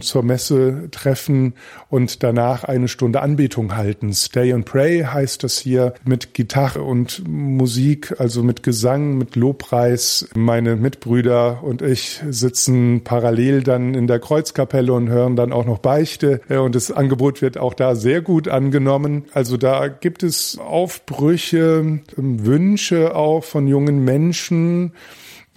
[0.00, 1.54] zur Messe treffen
[1.88, 4.12] und danach eine Stunde Anbetung halten.
[4.12, 10.28] Stay and Pray heißt das hier mit Gitarre und Musik, also mit Gesang, mit Lobpreis.
[10.34, 15.78] Meine Mitbrüder und ich sitzen parallel dann in der Kreuzkapelle und hören dann auch noch
[15.78, 19.24] Beichte und das Angebot wird auch da sehr gut angenommen.
[19.32, 24.92] Also da gibt es Aufbrüche, Wünsche auch von jungen Menschen,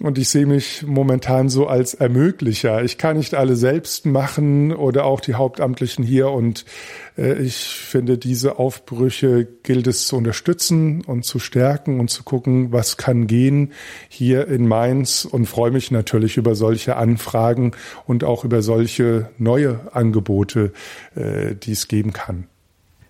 [0.00, 2.82] und ich sehe mich momentan so als Ermöglicher.
[2.82, 6.30] Ich kann nicht alle selbst machen oder auch die Hauptamtlichen hier.
[6.30, 6.64] Und
[7.16, 12.72] äh, ich finde, diese Aufbrüche gilt es zu unterstützen und zu stärken und zu gucken,
[12.72, 13.72] was kann gehen
[14.08, 15.24] hier in Mainz.
[15.24, 17.72] Und freue mich natürlich über solche Anfragen
[18.04, 20.72] und auch über solche neue Angebote,
[21.14, 22.48] äh, die es geben kann.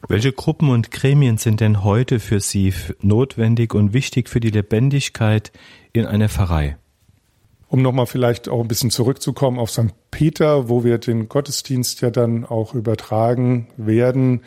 [0.06, 5.50] Welche Gruppen und Gremien sind denn heute für Sie notwendig und wichtig für die Lebendigkeit
[5.94, 6.76] in einer Pfarrei?
[7.68, 10.03] Um nochmal vielleicht auch ein bisschen zurückzukommen auf St.
[10.14, 14.42] Peter, wo wir den Gottesdienst ja dann auch übertragen werden,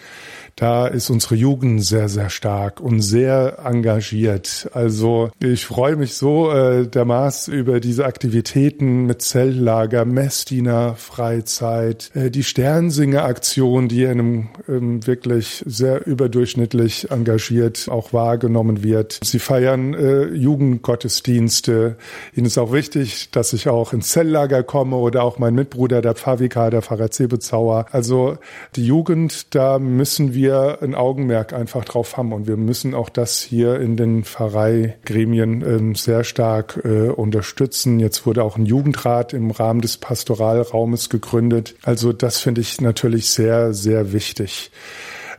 [0.55, 4.69] da ist unsere Jugend sehr, sehr stark und sehr engagiert.
[4.73, 12.31] Also ich freue mich so äh, dermaßen über diese Aktivitäten mit Zelllager, Messdiener Freizeit, äh,
[12.31, 19.19] die Sternsinger-Aktion, die in einem ähm, wirklich sehr überdurchschnittlich engagiert auch wahrgenommen wird.
[19.21, 21.97] Sie feiern äh, Jugendgottesdienste.
[22.33, 26.15] Ihnen ist auch wichtig, dass ich auch ins Zelllager komme oder auch mein Mitbruder, der
[26.15, 27.85] Pfarrvikar, der Pfarrer Zebezauer.
[27.91, 28.37] Also
[28.75, 33.41] die Jugend, da müssen wir ein Augenmerk einfach drauf haben und wir müssen auch das
[33.41, 37.99] hier in den Pfarreigremien ähm, sehr stark äh, unterstützen.
[37.99, 41.75] Jetzt wurde auch ein Jugendrat im Rahmen des Pastoralraumes gegründet.
[41.83, 44.71] Also das finde ich natürlich sehr, sehr wichtig.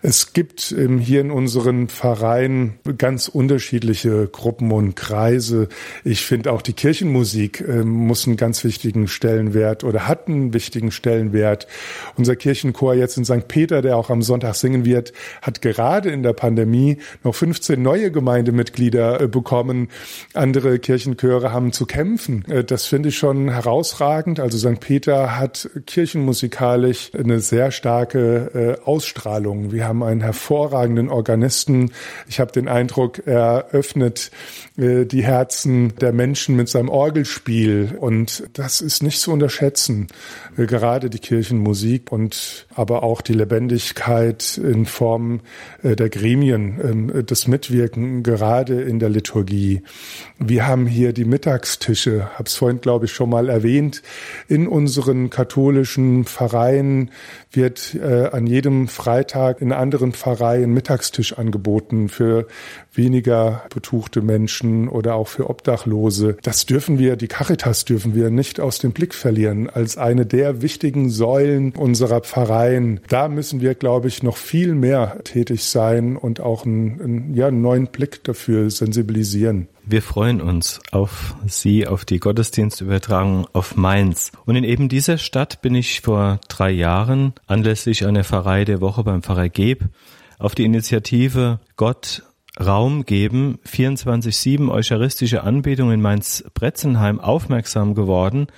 [0.01, 5.69] Es gibt ähm, hier in unseren Vereinen ganz unterschiedliche Gruppen und Kreise.
[6.05, 10.93] Ich finde auch die Kirchenmusik ähm, muss einen ganz wichtigen Stellenwert oder hat einen wichtigen
[10.93, 11.67] Stellenwert.
[12.17, 13.49] Unser Kirchenchor jetzt in St.
[13.49, 18.13] Peter, der auch am Sonntag singen wird, hat gerade in der Pandemie noch 15 neue
[18.13, 19.89] Gemeindemitglieder äh, bekommen.
[20.33, 22.45] Andere Kirchenchöre haben zu kämpfen.
[22.49, 24.39] Äh, das finde ich schon herausragend.
[24.39, 24.79] Also St.
[24.79, 29.73] Peter hat kirchenmusikalisch eine sehr starke äh, Ausstrahlung.
[29.73, 31.91] Wir haben einen hervorragenden Organisten.
[32.29, 34.31] Ich habe den Eindruck, er öffnet
[34.79, 37.97] äh, die Herzen der Menschen mit seinem Orgelspiel.
[37.99, 40.07] Und das ist nicht zu unterschätzen.
[40.57, 45.41] Äh, gerade die Kirchenmusik und aber auch die Lebendigkeit in Form
[45.83, 49.83] äh, der Gremien, ähm, das Mitwirken gerade in der Liturgie.
[50.39, 54.03] Wir haben hier die Mittagstische, habe es vorhin, glaube ich, schon mal erwähnt.
[54.47, 57.11] In unseren katholischen Pfarreien
[57.51, 62.47] wird an jedem Freitag in anderen Pfarreien Mittagstisch angeboten für
[62.93, 66.37] weniger betuchte Menschen oder auch für Obdachlose.
[66.43, 70.63] Das dürfen wir, die Caritas dürfen wir nicht aus dem Blick verlieren als eine der
[70.63, 73.01] wichtigen Säulen unserer Pfarreien.
[73.09, 77.49] Da müssen wir, glaube ich, noch viel mehr tätig sein und auch einen, einen, ja,
[77.49, 79.69] einen neuen Blick dafür sensibilisieren.
[79.91, 84.33] Wir freuen uns auf Sie, auf die Gottesdienstübertragung auf Mainz.
[84.45, 89.03] Und in eben dieser Stadt bin ich vor drei Jahren anlässlich einer Pfarrei der Woche
[89.03, 89.85] beim Pfarrer Geb
[90.39, 92.23] auf die Initiative Gott
[92.61, 98.49] Raum geben, 24-7 eucharistische Anbetung in Mainz-Bretzenheim aufmerksam geworden.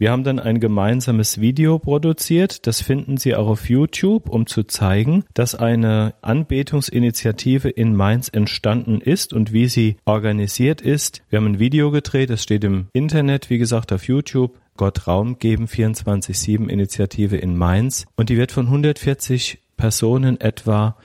[0.00, 2.66] Wir haben dann ein gemeinsames Video produziert.
[2.66, 9.02] Das finden Sie auch auf YouTube, um zu zeigen, dass eine Anbetungsinitiative in Mainz entstanden
[9.02, 11.20] ist und wie sie organisiert ist.
[11.28, 14.58] Wir haben ein Video gedreht, das steht im Internet, wie gesagt, auf YouTube.
[14.78, 20.96] Gott Raum geben 24-7 Initiative in Mainz und die wird von 140 Personen etwa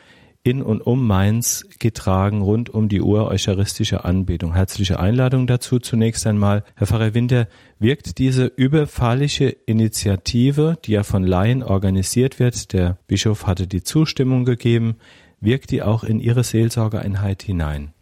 [0.46, 4.54] in und um Mainz getragen, rund um die Uhr eucharistische Anbetung.
[4.54, 6.64] Herzliche Einladung dazu zunächst einmal.
[6.76, 7.48] Herr Pfarrer Winter,
[7.80, 14.46] wirkt diese überfahliche Initiative, die ja von Laien organisiert wird, der Bischof hatte die Zustimmung
[14.46, 14.98] gegeben,
[15.42, 17.95] wirkt die auch in Ihre Seelsorgeeinheit hinein?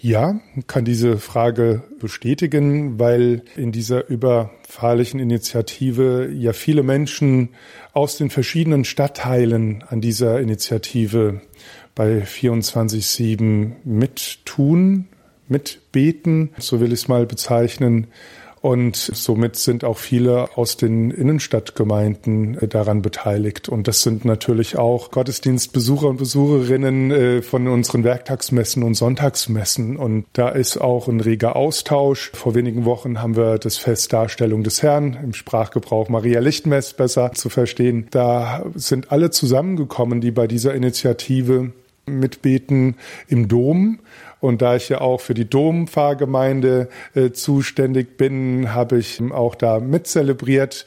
[0.00, 7.48] Ja, kann diese Frage bestätigen, weil in dieser überfahrlichen Initiative ja viele Menschen
[7.92, 11.40] aus den verschiedenen Stadtteilen an dieser Initiative
[11.96, 15.08] bei 24-7 mittun,
[15.48, 18.06] mitbeten, so will ich es mal bezeichnen,
[18.68, 23.70] und somit sind auch viele aus den Innenstadtgemeinden äh, daran beteiligt.
[23.70, 29.96] Und das sind natürlich auch Gottesdienstbesucher und Besucherinnen äh, von unseren Werktagsmessen und Sonntagsmessen.
[29.96, 32.30] Und da ist auch ein reger Austausch.
[32.34, 37.32] Vor wenigen Wochen haben wir das Fest Darstellung des Herrn im Sprachgebrauch Maria Lichtmess besser
[37.32, 38.08] zu verstehen.
[38.10, 41.72] Da sind alle zusammengekommen, die bei dieser Initiative
[42.04, 42.96] mitbeten
[43.28, 44.00] im Dom
[44.40, 49.80] und da ich ja auch für die Dompfarrgemeinde äh, zuständig bin, habe ich auch da
[49.80, 50.86] mitzelebriert.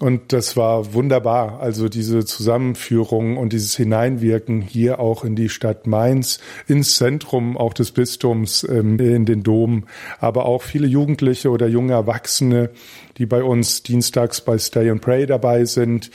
[0.00, 1.58] Und das war wunderbar.
[1.60, 7.74] Also diese Zusammenführung und dieses Hineinwirken hier auch in die Stadt Mainz, ins Zentrum auch
[7.74, 9.86] des Bistums, ähm, in den Dom,
[10.20, 12.70] aber auch viele Jugendliche oder junge Erwachsene,
[13.16, 16.12] die bei uns dienstags bei Stay and Pray dabei sind.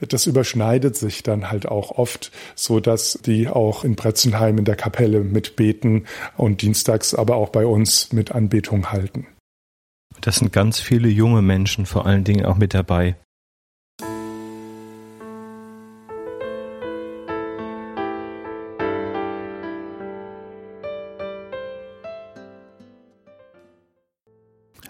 [0.00, 4.76] Das überschneidet sich dann halt auch oft, so dass die auch in Bretzenheim in der
[4.76, 6.06] Kapelle mitbeten
[6.38, 9.26] und dienstags aber auch bei uns mit Anbetung halten.
[10.22, 13.16] Das sind ganz viele junge Menschen vor allen Dingen auch mit dabei.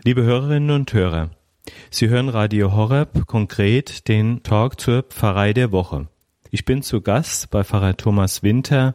[0.07, 1.31] Liebe Hörerinnen und Hörer,
[1.90, 6.07] Sie hören Radio Horeb, konkret den Talk zur Pfarrei der Woche.
[6.53, 8.95] Ich bin zu Gast bei Pfarrer Thomas Winter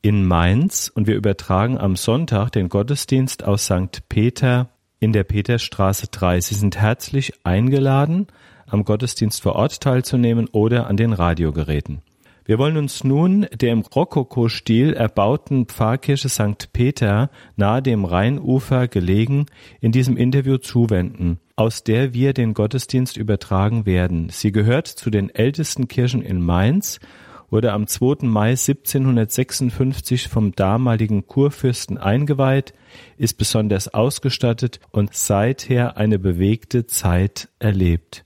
[0.00, 4.08] in Mainz und wir übertragen am Sonntag den Gottesdienst aus St.
[4.08, 6.40] Peter in der Peterstraße 3.
[6.40, 8.26] Sie sind herzlich eingeladen,
[8.66, 12.00] am Gottesdienst vor Ort teilzunehmen oder an den Radiogeräten.
[12.46, 16.72] Wir wollen uns nun der im Rokoko-Stil erbauten Pfarrkirche St.
[16.72, 19.46] Peter nahe dem Rheinufer gelegen
[19.80, 24.28] in diesem Interview zuwenden, aus der wir den Gottesdienst übertragen werden.
[24.30, 27.00] Sie gehört zu den ältesten Kirchen in Mainz,
[27.50, 28.28] wurde am 2.
[28.28, 32.74] Mai 1756 vom damaligen Kurfürsten eingeweiht,
[33.16, 38.25] ist besonders ausgestattet und seither eine bewegte Zeit erlebt.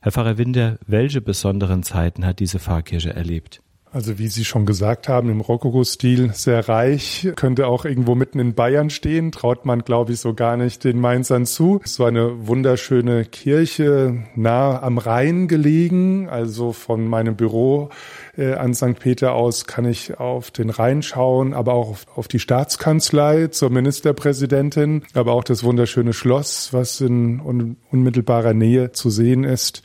[0.00, 3.62] Herr Pfarrer Winder, welche besonderen Zeiten hat diese Pfarrkirche erlebt?
[3.96, 8.52] Also wie Sie schon gesagt haben, im Rokoko-Stil sehr reich, könnte auch irgendwo mitten in
[8.52, 11.80] Bayern stehen, traut man, glaube ich, so gar nicht den Mainzern zu.
[11.82, 17.88] So eine wunderschöne Kirche, nah am Rhein gelegen, also von meinem Büro
[18.36, 18.98] äh, an St.
[19.00, 23.70] Peter aus kann ich auf den Rhein schauen, aber auch auf, auf die Staatskanzlei zur
[23.70, 29.82] Ministerpräsidentin, aber auch das wunderschöne Schloss, was in un unmittelbarer Nähe zu sehen ist.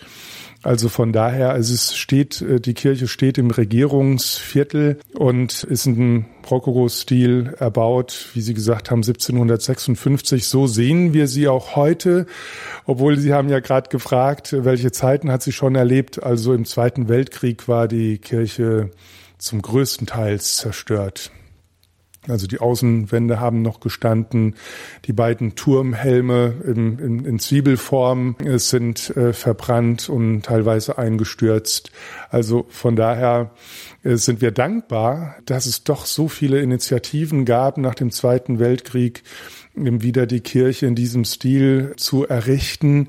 [0.63, 6.25] Also von daher, also es steht, äh, die Kirche steht im Regierungsviertel und ist in
[6.49, 10.45] Rokoko-Stil erbaut, wie Sie gesagt haben, 1756.
[10.45, 12.27] So sehen wir sie auch heute,
[12.85, 16.21] obwohl Sie haben ja gerade gefragt, welche Zeiten hat sie schon erlebt.
[16.21, 18.91] Also im Zweiten Weltkrieg war die Kirche
[19.39, 21.31] zum größten Teils zerstört.
[22.27, 24.55] Also die Außenwände haben noch gestanden.
[25.05, 31.91] Die beiden Turmhelme in, in, in Zwiebelform sind äh, verbrannt und teilweise eingestürzt.
[32.29, 33.51] Also von daher
[34.03, 39.23] äh, sind wir dankbar, dass es doch so viele Initiativen gab nach dem Zweiten Weltkrieg,
[39.73, 43.07] wieder die Kirche in diesem Stil zu errichten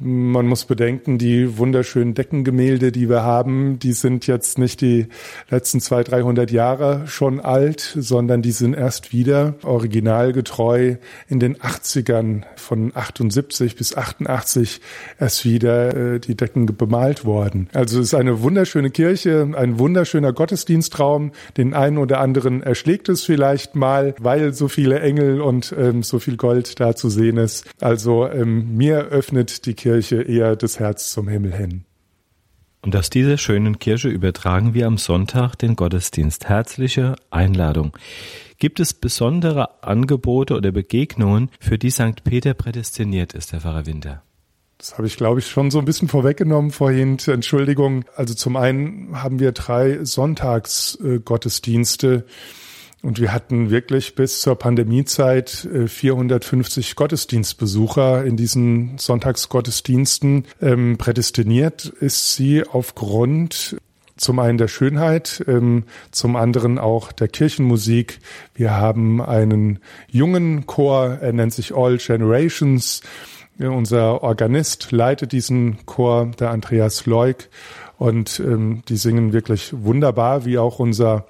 [0.00, 5.06] man muss bedenken, die wunderschönen Deckengemälde, die wir haben, die sind jetzt nicht die
[5.50, 10.96] letzten zwei, dreihundert Jahre schon alt, sondern die sind erst wieder originalgetreu
[11.28, 14.80] in den 80ern von 78 bis 88
[15.18, 17.68] erst wieder äh, die Decken bemalt worden.
[17.72, 21.32] Also es ist eine wunderschöne Kirche, ein wunderschöner Gottesdienstraum.
[21.56, 26.20] Den einen oder anderen erschlägt es vielleicht mal, weil so viele Engel und ähm, so
[26.20, 27.64] viel Gold da zu sehen ist.
[27.80, 31.86] Also ähm, mir öffnet die Kirche Kirche eher das Herz zum Himmel hin.
[32.82, 36.46] Und aus dieser schönen Kirche übertragen wir am Sonntag den Gottesdienst.
[36.46, 37.96] Herzliche Einladung.
[38.58, 42.22] Gibt es besondere Angebote oder Begegnungen, für die St.
[42.22, 44.22] Peter prädestiniert ist, Herr Pfarrer Winter?
[44.76, 47.16] Das habe ich, glaube ich, schon so ein bisschen vorweggenommen vorhin.
[47.26, 48.04] Entschuldigung.
[48.14, 52.26] Also zum einen haben wir drei Sonntagsgottesdienste.
[53.02, 60.46] Und wir hatten wirklich bis zur Pandemiezeit 450 Gottesdienstbesucher in diesen Sonntagsgottesdiensten.
[60.60, 63.76] Ähm, prädestiniert ist sie aufgrund
[64.16, 68.18] zum einen der Schönheit, ähm, zum anderen auch der Kirchenmusik.
[68.54, 69.78] Wir haben einen
[70.10, 73.02] jungen Chor, er nennt sich All Generations.
[73.58, 77.48] Unser Organist leitet diesen Chor, der Andreas Leuk,
[77.96, 81.26] und ähm, die singen wirklich wunderbar, wie auch unser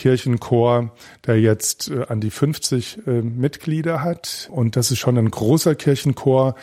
[0.00, 0.92] Kirchenchor,
[1.26, 4.48] der jetzt äh, an die 50 äh, Mitglieder hat.
[4.50, 6.54] Und das ist schon ein großer Kirchenchor.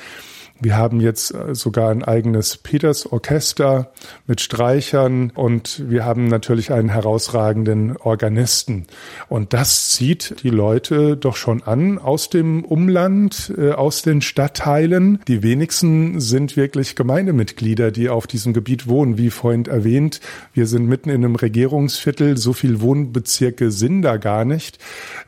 [0.60, 3.91] Wir haben jetzt äh, sogar ein eigenes Peters-Orchester
[4.26, 8.88] mit Streichern und wir haben natürlich einen herausragenden Organisten.
[9.30, 15.20] Und das zieht die Leute doch schon an aus dem Umland, äh, aus den Stadtteilen.
[15.28, 19.20] Die wenigsten sind wirklich Gemeindemitglieder, die auf diesem Gebiet wohnen.
[19.20, 20.22] Wie vorhin erwähnt,
[20.53, 22.38] wir sind mitten in einem Regierungsviertel.
[22.38, 24.80] So viel Wohnbezirke sind da gar nicht.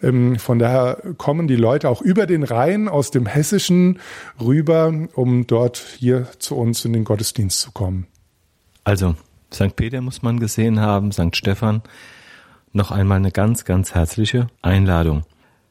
[0.02, 4.00] Ähm, von daher kommen die Leute auch über den Rhein aus dem Hessischen
[4.40, 8.08] rüber um dort hier zu uns in den Gottesdienst zu kommen.
[8.86, 9.16] Also,
[9.54, 9.76] St.
[9.76, 11.36] Peter muss man gesehen haben, St.
[11.36, 11.82] Stephan.
[12.72, 15.24] Noch einmal eine ganz, ganz herzliche Einladung.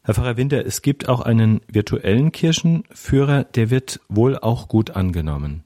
[0.02, 5.64] Herr Pfarrer Winter, es gibt auch einen virtuellen Kirchenführer, der wird wohl auch gut angenommen.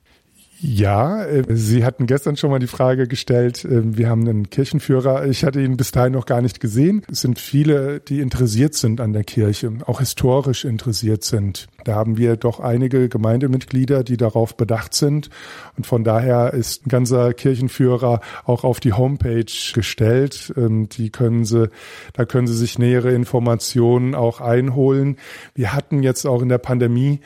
[0.64, 5.26] Ja, äh, Sie hatten gestern schon mal die Frage gestellt, äh, wir haben einen Kirchenführer.
[5.26, 7.02] Ich hatte ihn bis dahin noch gar nicht gesehen.
[7.10, 11.66] Es sind viele, die interessiert sind an der Kirche, auch historisch interessiert sind.
[11.82, 15.30] Da haben wir doch einige Gemeindemitglieder, die darauf bedacht sind.
[15.76, 19.44] Und von daher ist ein ganzer Kirchenführer auch auf die Homepage
[19.74, 20.52] gestellt.
[20.56, 21.70] Ähm, die können Sie,
[22.12, 25.16] da können Sie sich nähere Informationen auch einholen.
[25.56, 27.22] Wir hatten jetzt auch in der Pandemiezeit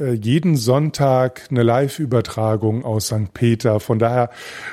[0.00, 3.32] äh, jeden Sonntag eine Live-Übertragung aus St.
[3.32, 3.78] Peter.
[3.78, 4.30] Von daher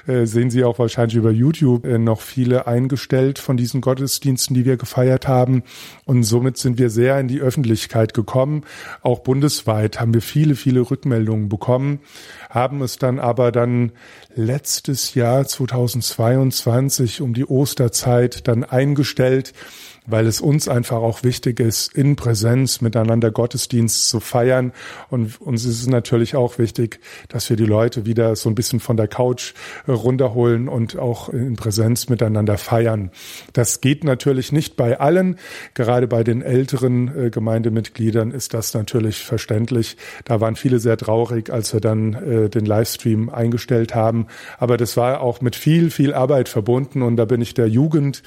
[0.07, 4.65] äh, sehen Sie auch wahrscheinlich über YouTube äh, noch viele eingestellt von diesen Gottesdiensten, die
[4.65, 5.61] wir gefeiert haben.
[6.05, 8.63] Und somit sind wir sehr in die Öffentlichkeit gekommen.
[9.03, 11.99] Auch bundesweit haben wir viele, viele Rückmeldungen bekommen,
[12.49, 13.91] haben es dann aber dann
[14.33, 19.53] letztes Jahr 2022 um die Osterzeit dann eingestellt,
[20.07, 24.71] weil es uns einfach auch wichtig ist, in Präsenz miteinander Gottesdienst zu feiern.
[25.09, 28.79] Und uns ist es natürlich auch wichtig, dass wir die Leute wieder so ein bisschen
[28.79, 29.53] von der Couch
[29.85, 33.11] äh, runterholen und auch in Präsenz miteinander feiern.
[33.51, 35.37] Das geht natürlich nicht bei allen.
[35.73, 39.97] Gerade bei den älteren äh, Gemeindemitgliedern ist das natürlich verständlich.
[40.23, 44.27] Da waren viele sehr traurig, als wir dann äh, den Livestream eingestellt haben.
[44.57, 47.01] Aber das war auch mit viel, viel Arbeit verbunden.
[47.01, 48.23] Und da bin ich der Jugend,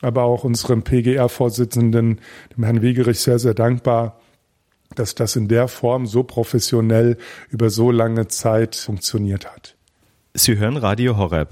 [0.00, 2.20] aber auch unserem PGR DDR-Vorsitzenden,
[2.56, 4.20] dem Herrn Wegerich, sehr, sehr dankbar,
[4.94, 7.16] dass das in der Form so professionell
[7.48, 9.76] über so lange Zeit funktioniert hat.
[10.34, 11.50] Sie hören Radio Horeb.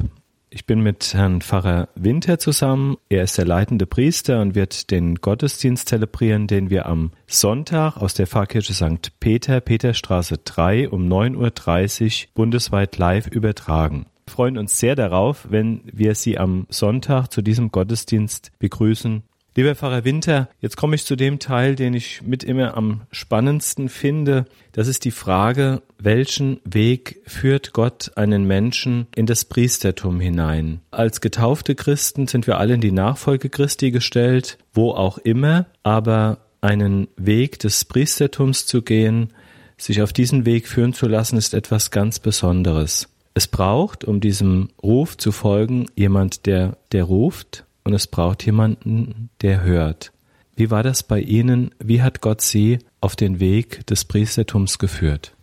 [0.50, 2.96] Ich bin mit Herrn Pfarrer Winter zusammen.
[3.10, 8.14] Er ist der leitende Priester und wird den Gottesdienst zelebrieren, den wir am Sonntag aus
[8.14, 9.12] der Pfarrkirche St.
[9.20, 16.14] Peter, Peterstraße 3 um 9.30 Uhr bundesweit live übertragen freuen uns sehr darauf, wenn wir
[16.14, 19.22] Sie am Sonntag zu diesem Gottesdienst begrüßen.
[19.58, 23.88] Lieber Pfarrer Winter, jetzt komme ich zu dem Teil, den ich mit immer am spannendsten
[23.88, 24.44] finde.
[24.70, 30.80] Das ist die Frage, welchen Weg führt Gott einen Menschen in das Priestertum hinein?
[30.92, 36.38] Als getaufte Christen sind wir alle in die Nachfolge Christi gestellt, wo auch immer, aber
[36.60, 39.32] einen Weg des Priestertums zu gehen,
[39.76, 43.08] sich auf diesen Weg führen zu lassen, ist etwas ganz Besonderes.
[43.34, 49.30] Es braucht, um diesem Ruf zu folgen, jemand, der, der ruft und es braucht jemanden,
[49.40, 50.12] der hört.
[50.56, 51.74] Wie war das bei Ihnen?
[51.78, 55.34] Wie hat Gott Sie auf den Weg des Priestertums geführt?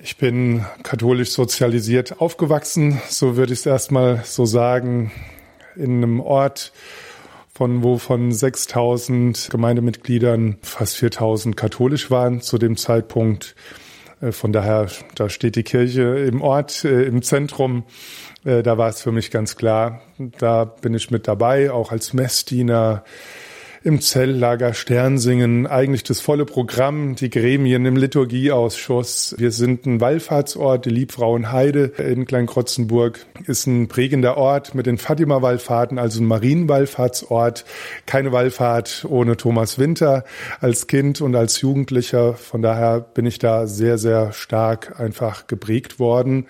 [0.00, 5.12] Ich bin katholisch sozialisiert aufgewachsen, so würde ich es erstmal so sagen,
[5.76, 6.72] in einem Ort,
[7.54, 13.54] von wo von 6000 Gemeindemitgliedern fast 4000 katholisch waren zu dem Zeitpunkt.
[14.20, 17.84] Äh, von daher, da steht die Kirche im Ort, äh, im Zentrum.
[18.44, 20.00] Äh, da war es für mich ganz klar.
[20.38, 23.04] Da bin ich mit dabei, auch als Messdiener
[23.86, 29.36] im Zelllager Sternsingen, eigentlich das volle Programm, die Gremien im Liturgieausschuss.
[29.38, 36.00] Wir sind ein Wallfahrtsort, die Liebfrauenheide in Kleinkrotzenburg ist ein prägender Ort mit den Fatima-Wallfahrten,
[36.00, 37.64] also ein Marienwallfahrtsort.
[38.06, 40.24] Keine Wallfahrt ohne Thomas Winter
[40.60, 42.34] als Kind und als Jugendlicher.
[42.34, 46.48] Von daher bin ich da sehr, sehr stark einfach geprägt worden.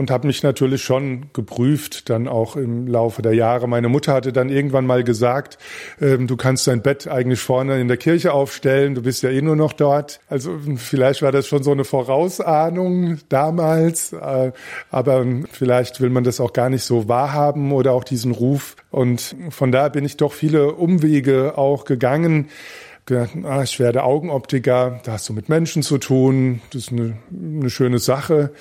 [0.00, 3.68] Und habe mich natürlich schon geprüft, dann auch im Laufe der Jahre.
[3.68, 5.58] Meine Mutter hatte dann irgendwann mal gesagt,
[6.00, 9.42] ähm, du kannst dein Bett eigentlich vorne in der Kirche aufstellen, du bist ja eh
[9.42, 10.20] nur noch dort.
[10.26, 14.52] Also vielleicht war das schon so eine Vorausahnung damals, äh,
[14.90, 18.76] aber vielleicht will man das auch gar nicht so wahrhaben oder auch diesen Ruf.
[18.90, 22.48] Und von daher bin ich doch viele Umwege auch gegangen
[23.04, 27.18] gedacht, ah, ich werde Augenoptiker, da hast du mit Menschen zu tun, das ist eine,
[27.30, 28.52] eine schöne Sache.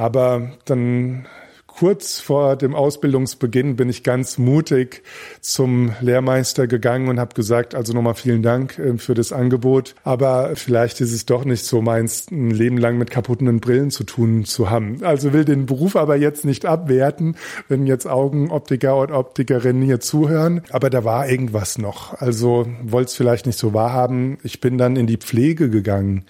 [0.00, 1.26] Aber dann
[1.66, 5.02] kurz vor dem Ausbildungsbeginn bin ich ganz mutig
[5.42, 10.56] zum Lehrmeister gegangen und habe gesagt, also nochmal vielen Dank äh, für das Angebot, aber
[10.56, 14.46] vielleicht ist es doch nicht so meins, ein Leben lang mit kaputten Brillen zu tun
[14.46, 15.04] zu haben.
[15.04, 17.36] Also will den Beruf aber jetzt nicht abwerten,
[17.68, 22.14] wenn jetzt Augenoptiker und Optikerinnen hier zuhören, aber da war irgendwas noch.
[22.14, 24.38] Also wollte es vielleicht nicht so wahrhaben.
[24.44, 26.24] Ich bin dann in die Pflege gegangen.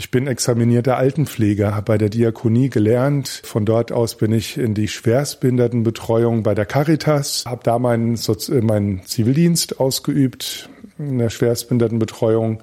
[0.00, 3.42] Ich bin examinierter Altenpfleger, habe bei der Diakonie gelernt.
[3.42, 8.60] Von dort aus bin ich in die Schwerstbehindertenbetreuung bei der Caritas, habe da meinen, äh,
[8.60, 10.68] meinen Zivildienst ausgeübt
[11.00, 12.60] in der Schwerstbehindertenbetreuung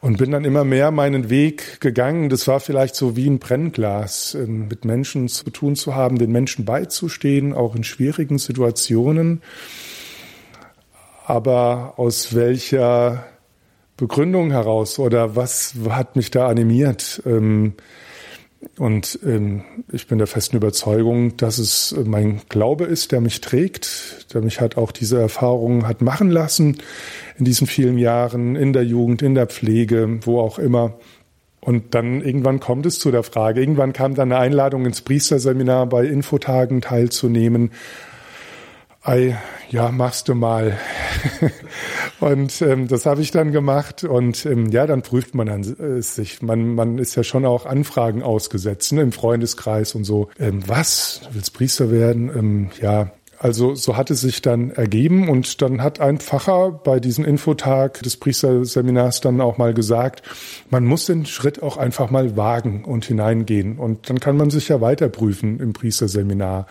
[0.00, 2.30] und bin dann immer mehr meinen Weg gegangen.
[2.30, 6.32] Das war vielleicht so wie ein Brennglas, ähm, mit Menschen zu tun zu haben, den
[6.32, 9.42] Menschen beizustehen, auch in schwierigen Situationen.
[11.26, 13.26] Aber aus welcher
[13.96, 17.22] Begründung heraus oder was hat mich da animiert?
[17.26, 17.74] Ähm,
[18.78, 24.32] und ähm, ich bin der festen Überzeugung, dass es mein Glaube ist, der mich trägt,
[24.34, 26.78] der mich hat auch diese Erfahrungen hat machen lassen
[27.38, 30.94] in diesen vielen Jahren, in der Jugend, in der Pflege, wo auch immer.
[31.60, 35.86] Und dann irgendwann kommt es zu der Frage, irgendwann kam dann eine Einladung ins Priesterseminar
[35.86, 37.70] bei Infotagen teilzunehmen.
[39.06, 39.36] Ei,
[39.68, 40.78] ja, machst du mal.
[42.20, 46.00] und ähm, das habe ich dann gemacht und ähm, ja, dann prüft man an, äh,
[46.00, 46.40] sich.
[46.40, 50.30] Man, man ist ja schon auch Anfragen ausgesetzt ne, im Freundeskreis und so.
[50.40, 51.20] Ähm, was?
[51.22, 52.30] Du willst Priester werden?
[52.34, 56.98] Ähm, ja, also so hat es sich dann ergeben und dann hat ein Pfarrer bei
[56.98, 60.22] diesem Infotag des Priesterseminars dann auch mal gesagt,
[60.70, 64.70] man muss den Schritt auch einfach mal wagen und hineingehen und dann kann man sich
[64.70, 66.66] ja weiter prüfen im Priesterseminar.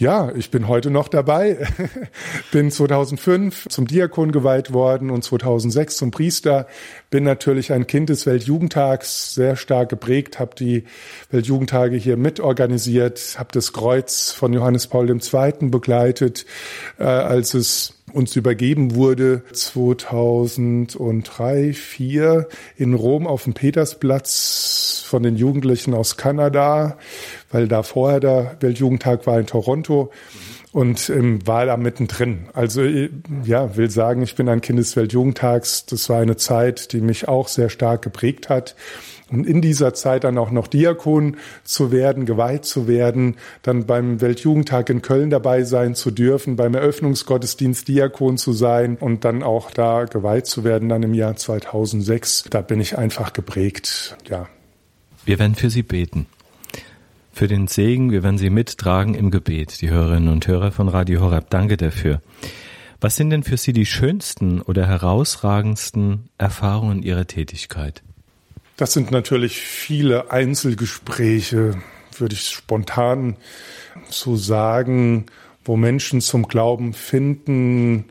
[0.00, 1.58] Ja, ich bin heute noch dabei.
[2.52, 6.66] bin 2005 zum Diakon geweiht worden und 2006 zum Priester.
[7.10, 10.84] Bin natürlich ein Kind des Weltjugendtags, sehr stark geprägt, habe die
[11.30, 15.68] Weltjugendtage hier mitorganisiert, habe das Kreuz von Johannes Paul II.
[15.68, 16.46] begleitet,
[16.98, 25.36] äh, als es uns übergeben wurde 2003, 4 in Rom auf dem Petersplatz von den
[25.36, 26.98] Jugendlichen aus Kanada,
[27.50, 30.10] weil da vorher der Weltjugendtag war in Toronto
[30.72, 32.48] und ähm, war da mittendrin.
[32.52, 33.10] Also äh,
[33.44, 35.86] ja, will sagen, ich bin ein Kind des Weltjugendtags.
[35.86, 38.76] Das war eine Zeit, die mich auch sehr stark geprägt hat.
[39.30, 44.20] Und in dieser Zeit dann auch noch Diakon zu werden, geweiht zu werden, dann beim
[44.20, 49.70] Weltjugendtag in Köln dabei sein zu dürfen, beim Eröffnungsgottesdienst Diakon zu sein und dann auch
[49.70, 52.44] da geweiht zu werden, dann im Jahr 2006.
[52.50, 54.48] Da bin ich einfach geprägt, ja.
[55.24, 56.26] Wir werden für Sie beten.
[57.32, 61.20] Für den Segen, wir werden Sie mittragen im Gebet, die Hörerinnen und Hörer von Radio
[61.20, 61.48] Horeb.
[61.50, 62.20] Danke dafür.
[63.00, 68.02] Was sind denn für Sie die schönsten oder herausragendsten Erfahrungen Ihrer Tätigkeit?
[68.80, 71.74] Das sind natürlich viele Einzelgespräche,
[72.16, 73.36] würde ich spontan
[74.08, 75.26] so sagen,
[75.66, 78.06] wo Menschen zum Glauben finden,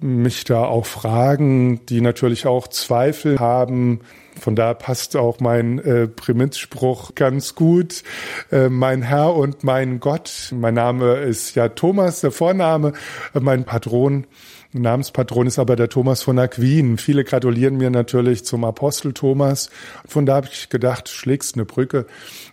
[0.00, 4.00] mich da auch fragen, die natürlich auch Zweifel haben.
[4.42, 8.02] Von da passt auch mein äh, Primizspruch ganz gut.
[8.50, 10.52] Äh, mein Herr und mein Gott.
[10.52, 12.92] Mein Name ist ja Thomas, der Vorname,
[13.34, 14.26] äh, mein Patron
[14.74, 16.96] Namenspatron ist aber der Thomas von Aquin.
[16.96, 19.68] Viele gratulieren mir natürlich zum Apostel Thomas.
[20.06, 22.06] Von da habe ich gedacht, schlägst eine Brücke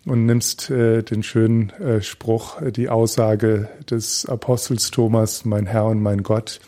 [0.06, 5.86] und nimmst äh, den schönen äh, Spruch, äh, die Aussage des Apostels Thomas, mein Herr
[5.86, 6.60] und mein Gott.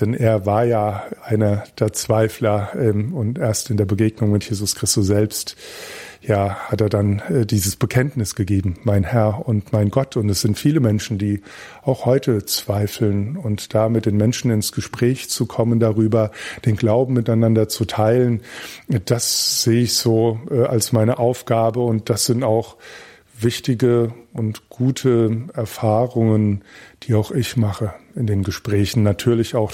[0.00, 4.74] Denn er war ja einer der Zweifler ähm, und erst in der Begegnung mit Jesus
[4.74, 5.56] Christus selbst
[6.26, 10.16] ja, hat er dann äh, dieses Bekenntnis gegeben, mein Herr und mein Gott.
[10.16, 11.42] Und es sind viele Menschen, die
[11.82, 16.32] auch heute zweifeln und da mit den Menschen ins Gespräch zu kommen darüber,
[16.64, 18.42] den Glauben miteinander zu teilen,
[18.88, 21.80] das sehe ich so äh, als meine Aufgabe.
[21.80, 22.76] Und das sind auch
[23.38, 26.64] wichtige und gute Erfahrungen,
[27.04, 29.02] die auch ich mache in den Gesprächen.
[29.02, 29.72] Natürlich auch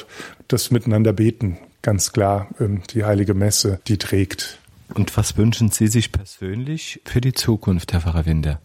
[0.48, 4.58] das Miteinander beten, ganz klar, ähm, die heilige Messe, die trägt.
[4.94, 8.60] Und was wünschen Sie sich persönlich für die Zukunft, Herr Pfarrer Winder?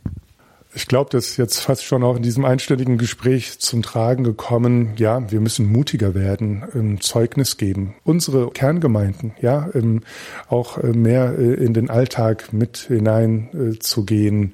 [0.78, 4.94] Ich glaube, das ist jetzt fast schon auch in diesem einständigen Gespräch zum Tragen gekommen.
[4.98, 7.96] Ja, wir müssen mutiger werden, ähm, Zeugnis geben.
[8.04, 10.02] Unsere Kerngemeinden, ja, ähm,
[10.50, 14.54] auch äh, mehr äh, in den Alltag mit hineinzugehen.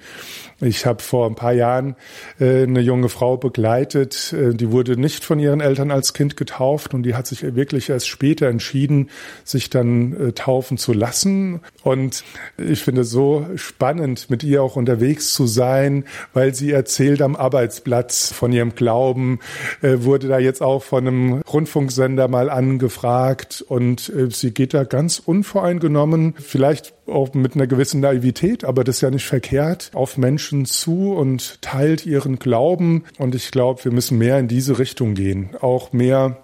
[0.63, 1.95] Ich habe vor ein paar Jahren
[2.39, 6.93] äh, eine junge Frau begleitet, äh, die wurde nicht von ihren Eltern als Kind getauft
[6.93, 9.09] und die hat sich wirklich erst später entschieden,
[9.43, 11.59] sich dann äh, taufen zu lassen.
[11.83, 12.23] Und
[12.57, 17.35] ich finde es so spannend, mit ihr auch unterwegs zu sein, weil sie erzählt am
[17.35, 19.39] Arbeitsplatz von ihrem Glauben,
[19.81, 24.85] äh, wurde da jetzt auch von einem Rundfunksender mal angefragt und äh, sie geht da
[24.85, 30.17] ganz unvoreingenommen, vielleicht auch mit einer gewissen Naivität, aber das ist ja nicht verkehrt, auf
[30.17, 33.03] Menschen zu und teilt ihren Glauben.
[33.17, 36.37] Und ich glaube, wir müssen mehr in diese Richtung gehen, auch mehr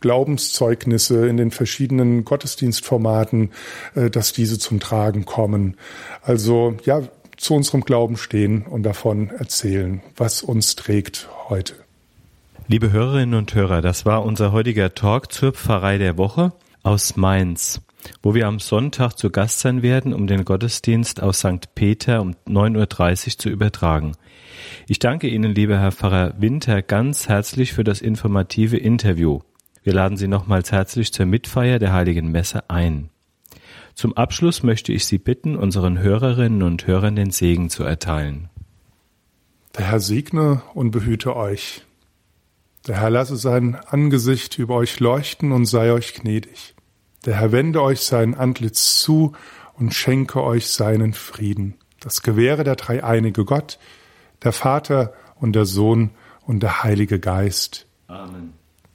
[0.00, 3.50] Glaubenszeugnisse in den verschiedenen Gottesdienstformaten,
[3.94, 5.76] äh, dass diese zum Tragen kommen.
[6.22, 7.02] Also ja,
[7.36, 11.74] zu unserem Glauben stehen und davon erzählen, was uns trägt heute.
[12.68, 16.52] Liebe Hörerinnen und Hörer, das war unser heutiger Talk zur Pfarrei der Woche
[16.84, 17.80] aus Mainz,
[18.22, 21.74] wo wir am Sonntag zu Gast sein werden, um den Gottesdienst aus St.
[21.74, 24.12] Peter um 9.30 Uhr zu übertragen.
[24.88, 29.40] Ich danke Ihnen, lieber Herr Pfarrer Winter, ganz herzlich für das informative Interview.
[29.82, 33.10] Wir laden Sie nochmals herzlich zur Mitfeier der Heiligen Messe ein.
[33.94, 38.48] Zum Abschluss möchte ich Sie bitten, unseren Hörerinnen und Hörern den Segen zu erteilen.
[39.76, 41.82] Der Herr segne und behüte euch.
[42.86, 46.74] Der Herr lasse sein Angesicht über euch leuchten und sei euch gnädig.
[47.24, 49.32] Der Herr wende euch sein Antlitz zu
[49.74, 51.78] und schenke euch seinen Frieden.
[52.00, 53.78] Das gewähre der dreieinige Gott,
[54.42, 56.10] der Vater und der Sohn
[56.46, 57.86] und der Heilige Geist.
[58.08, 58.54] Amen.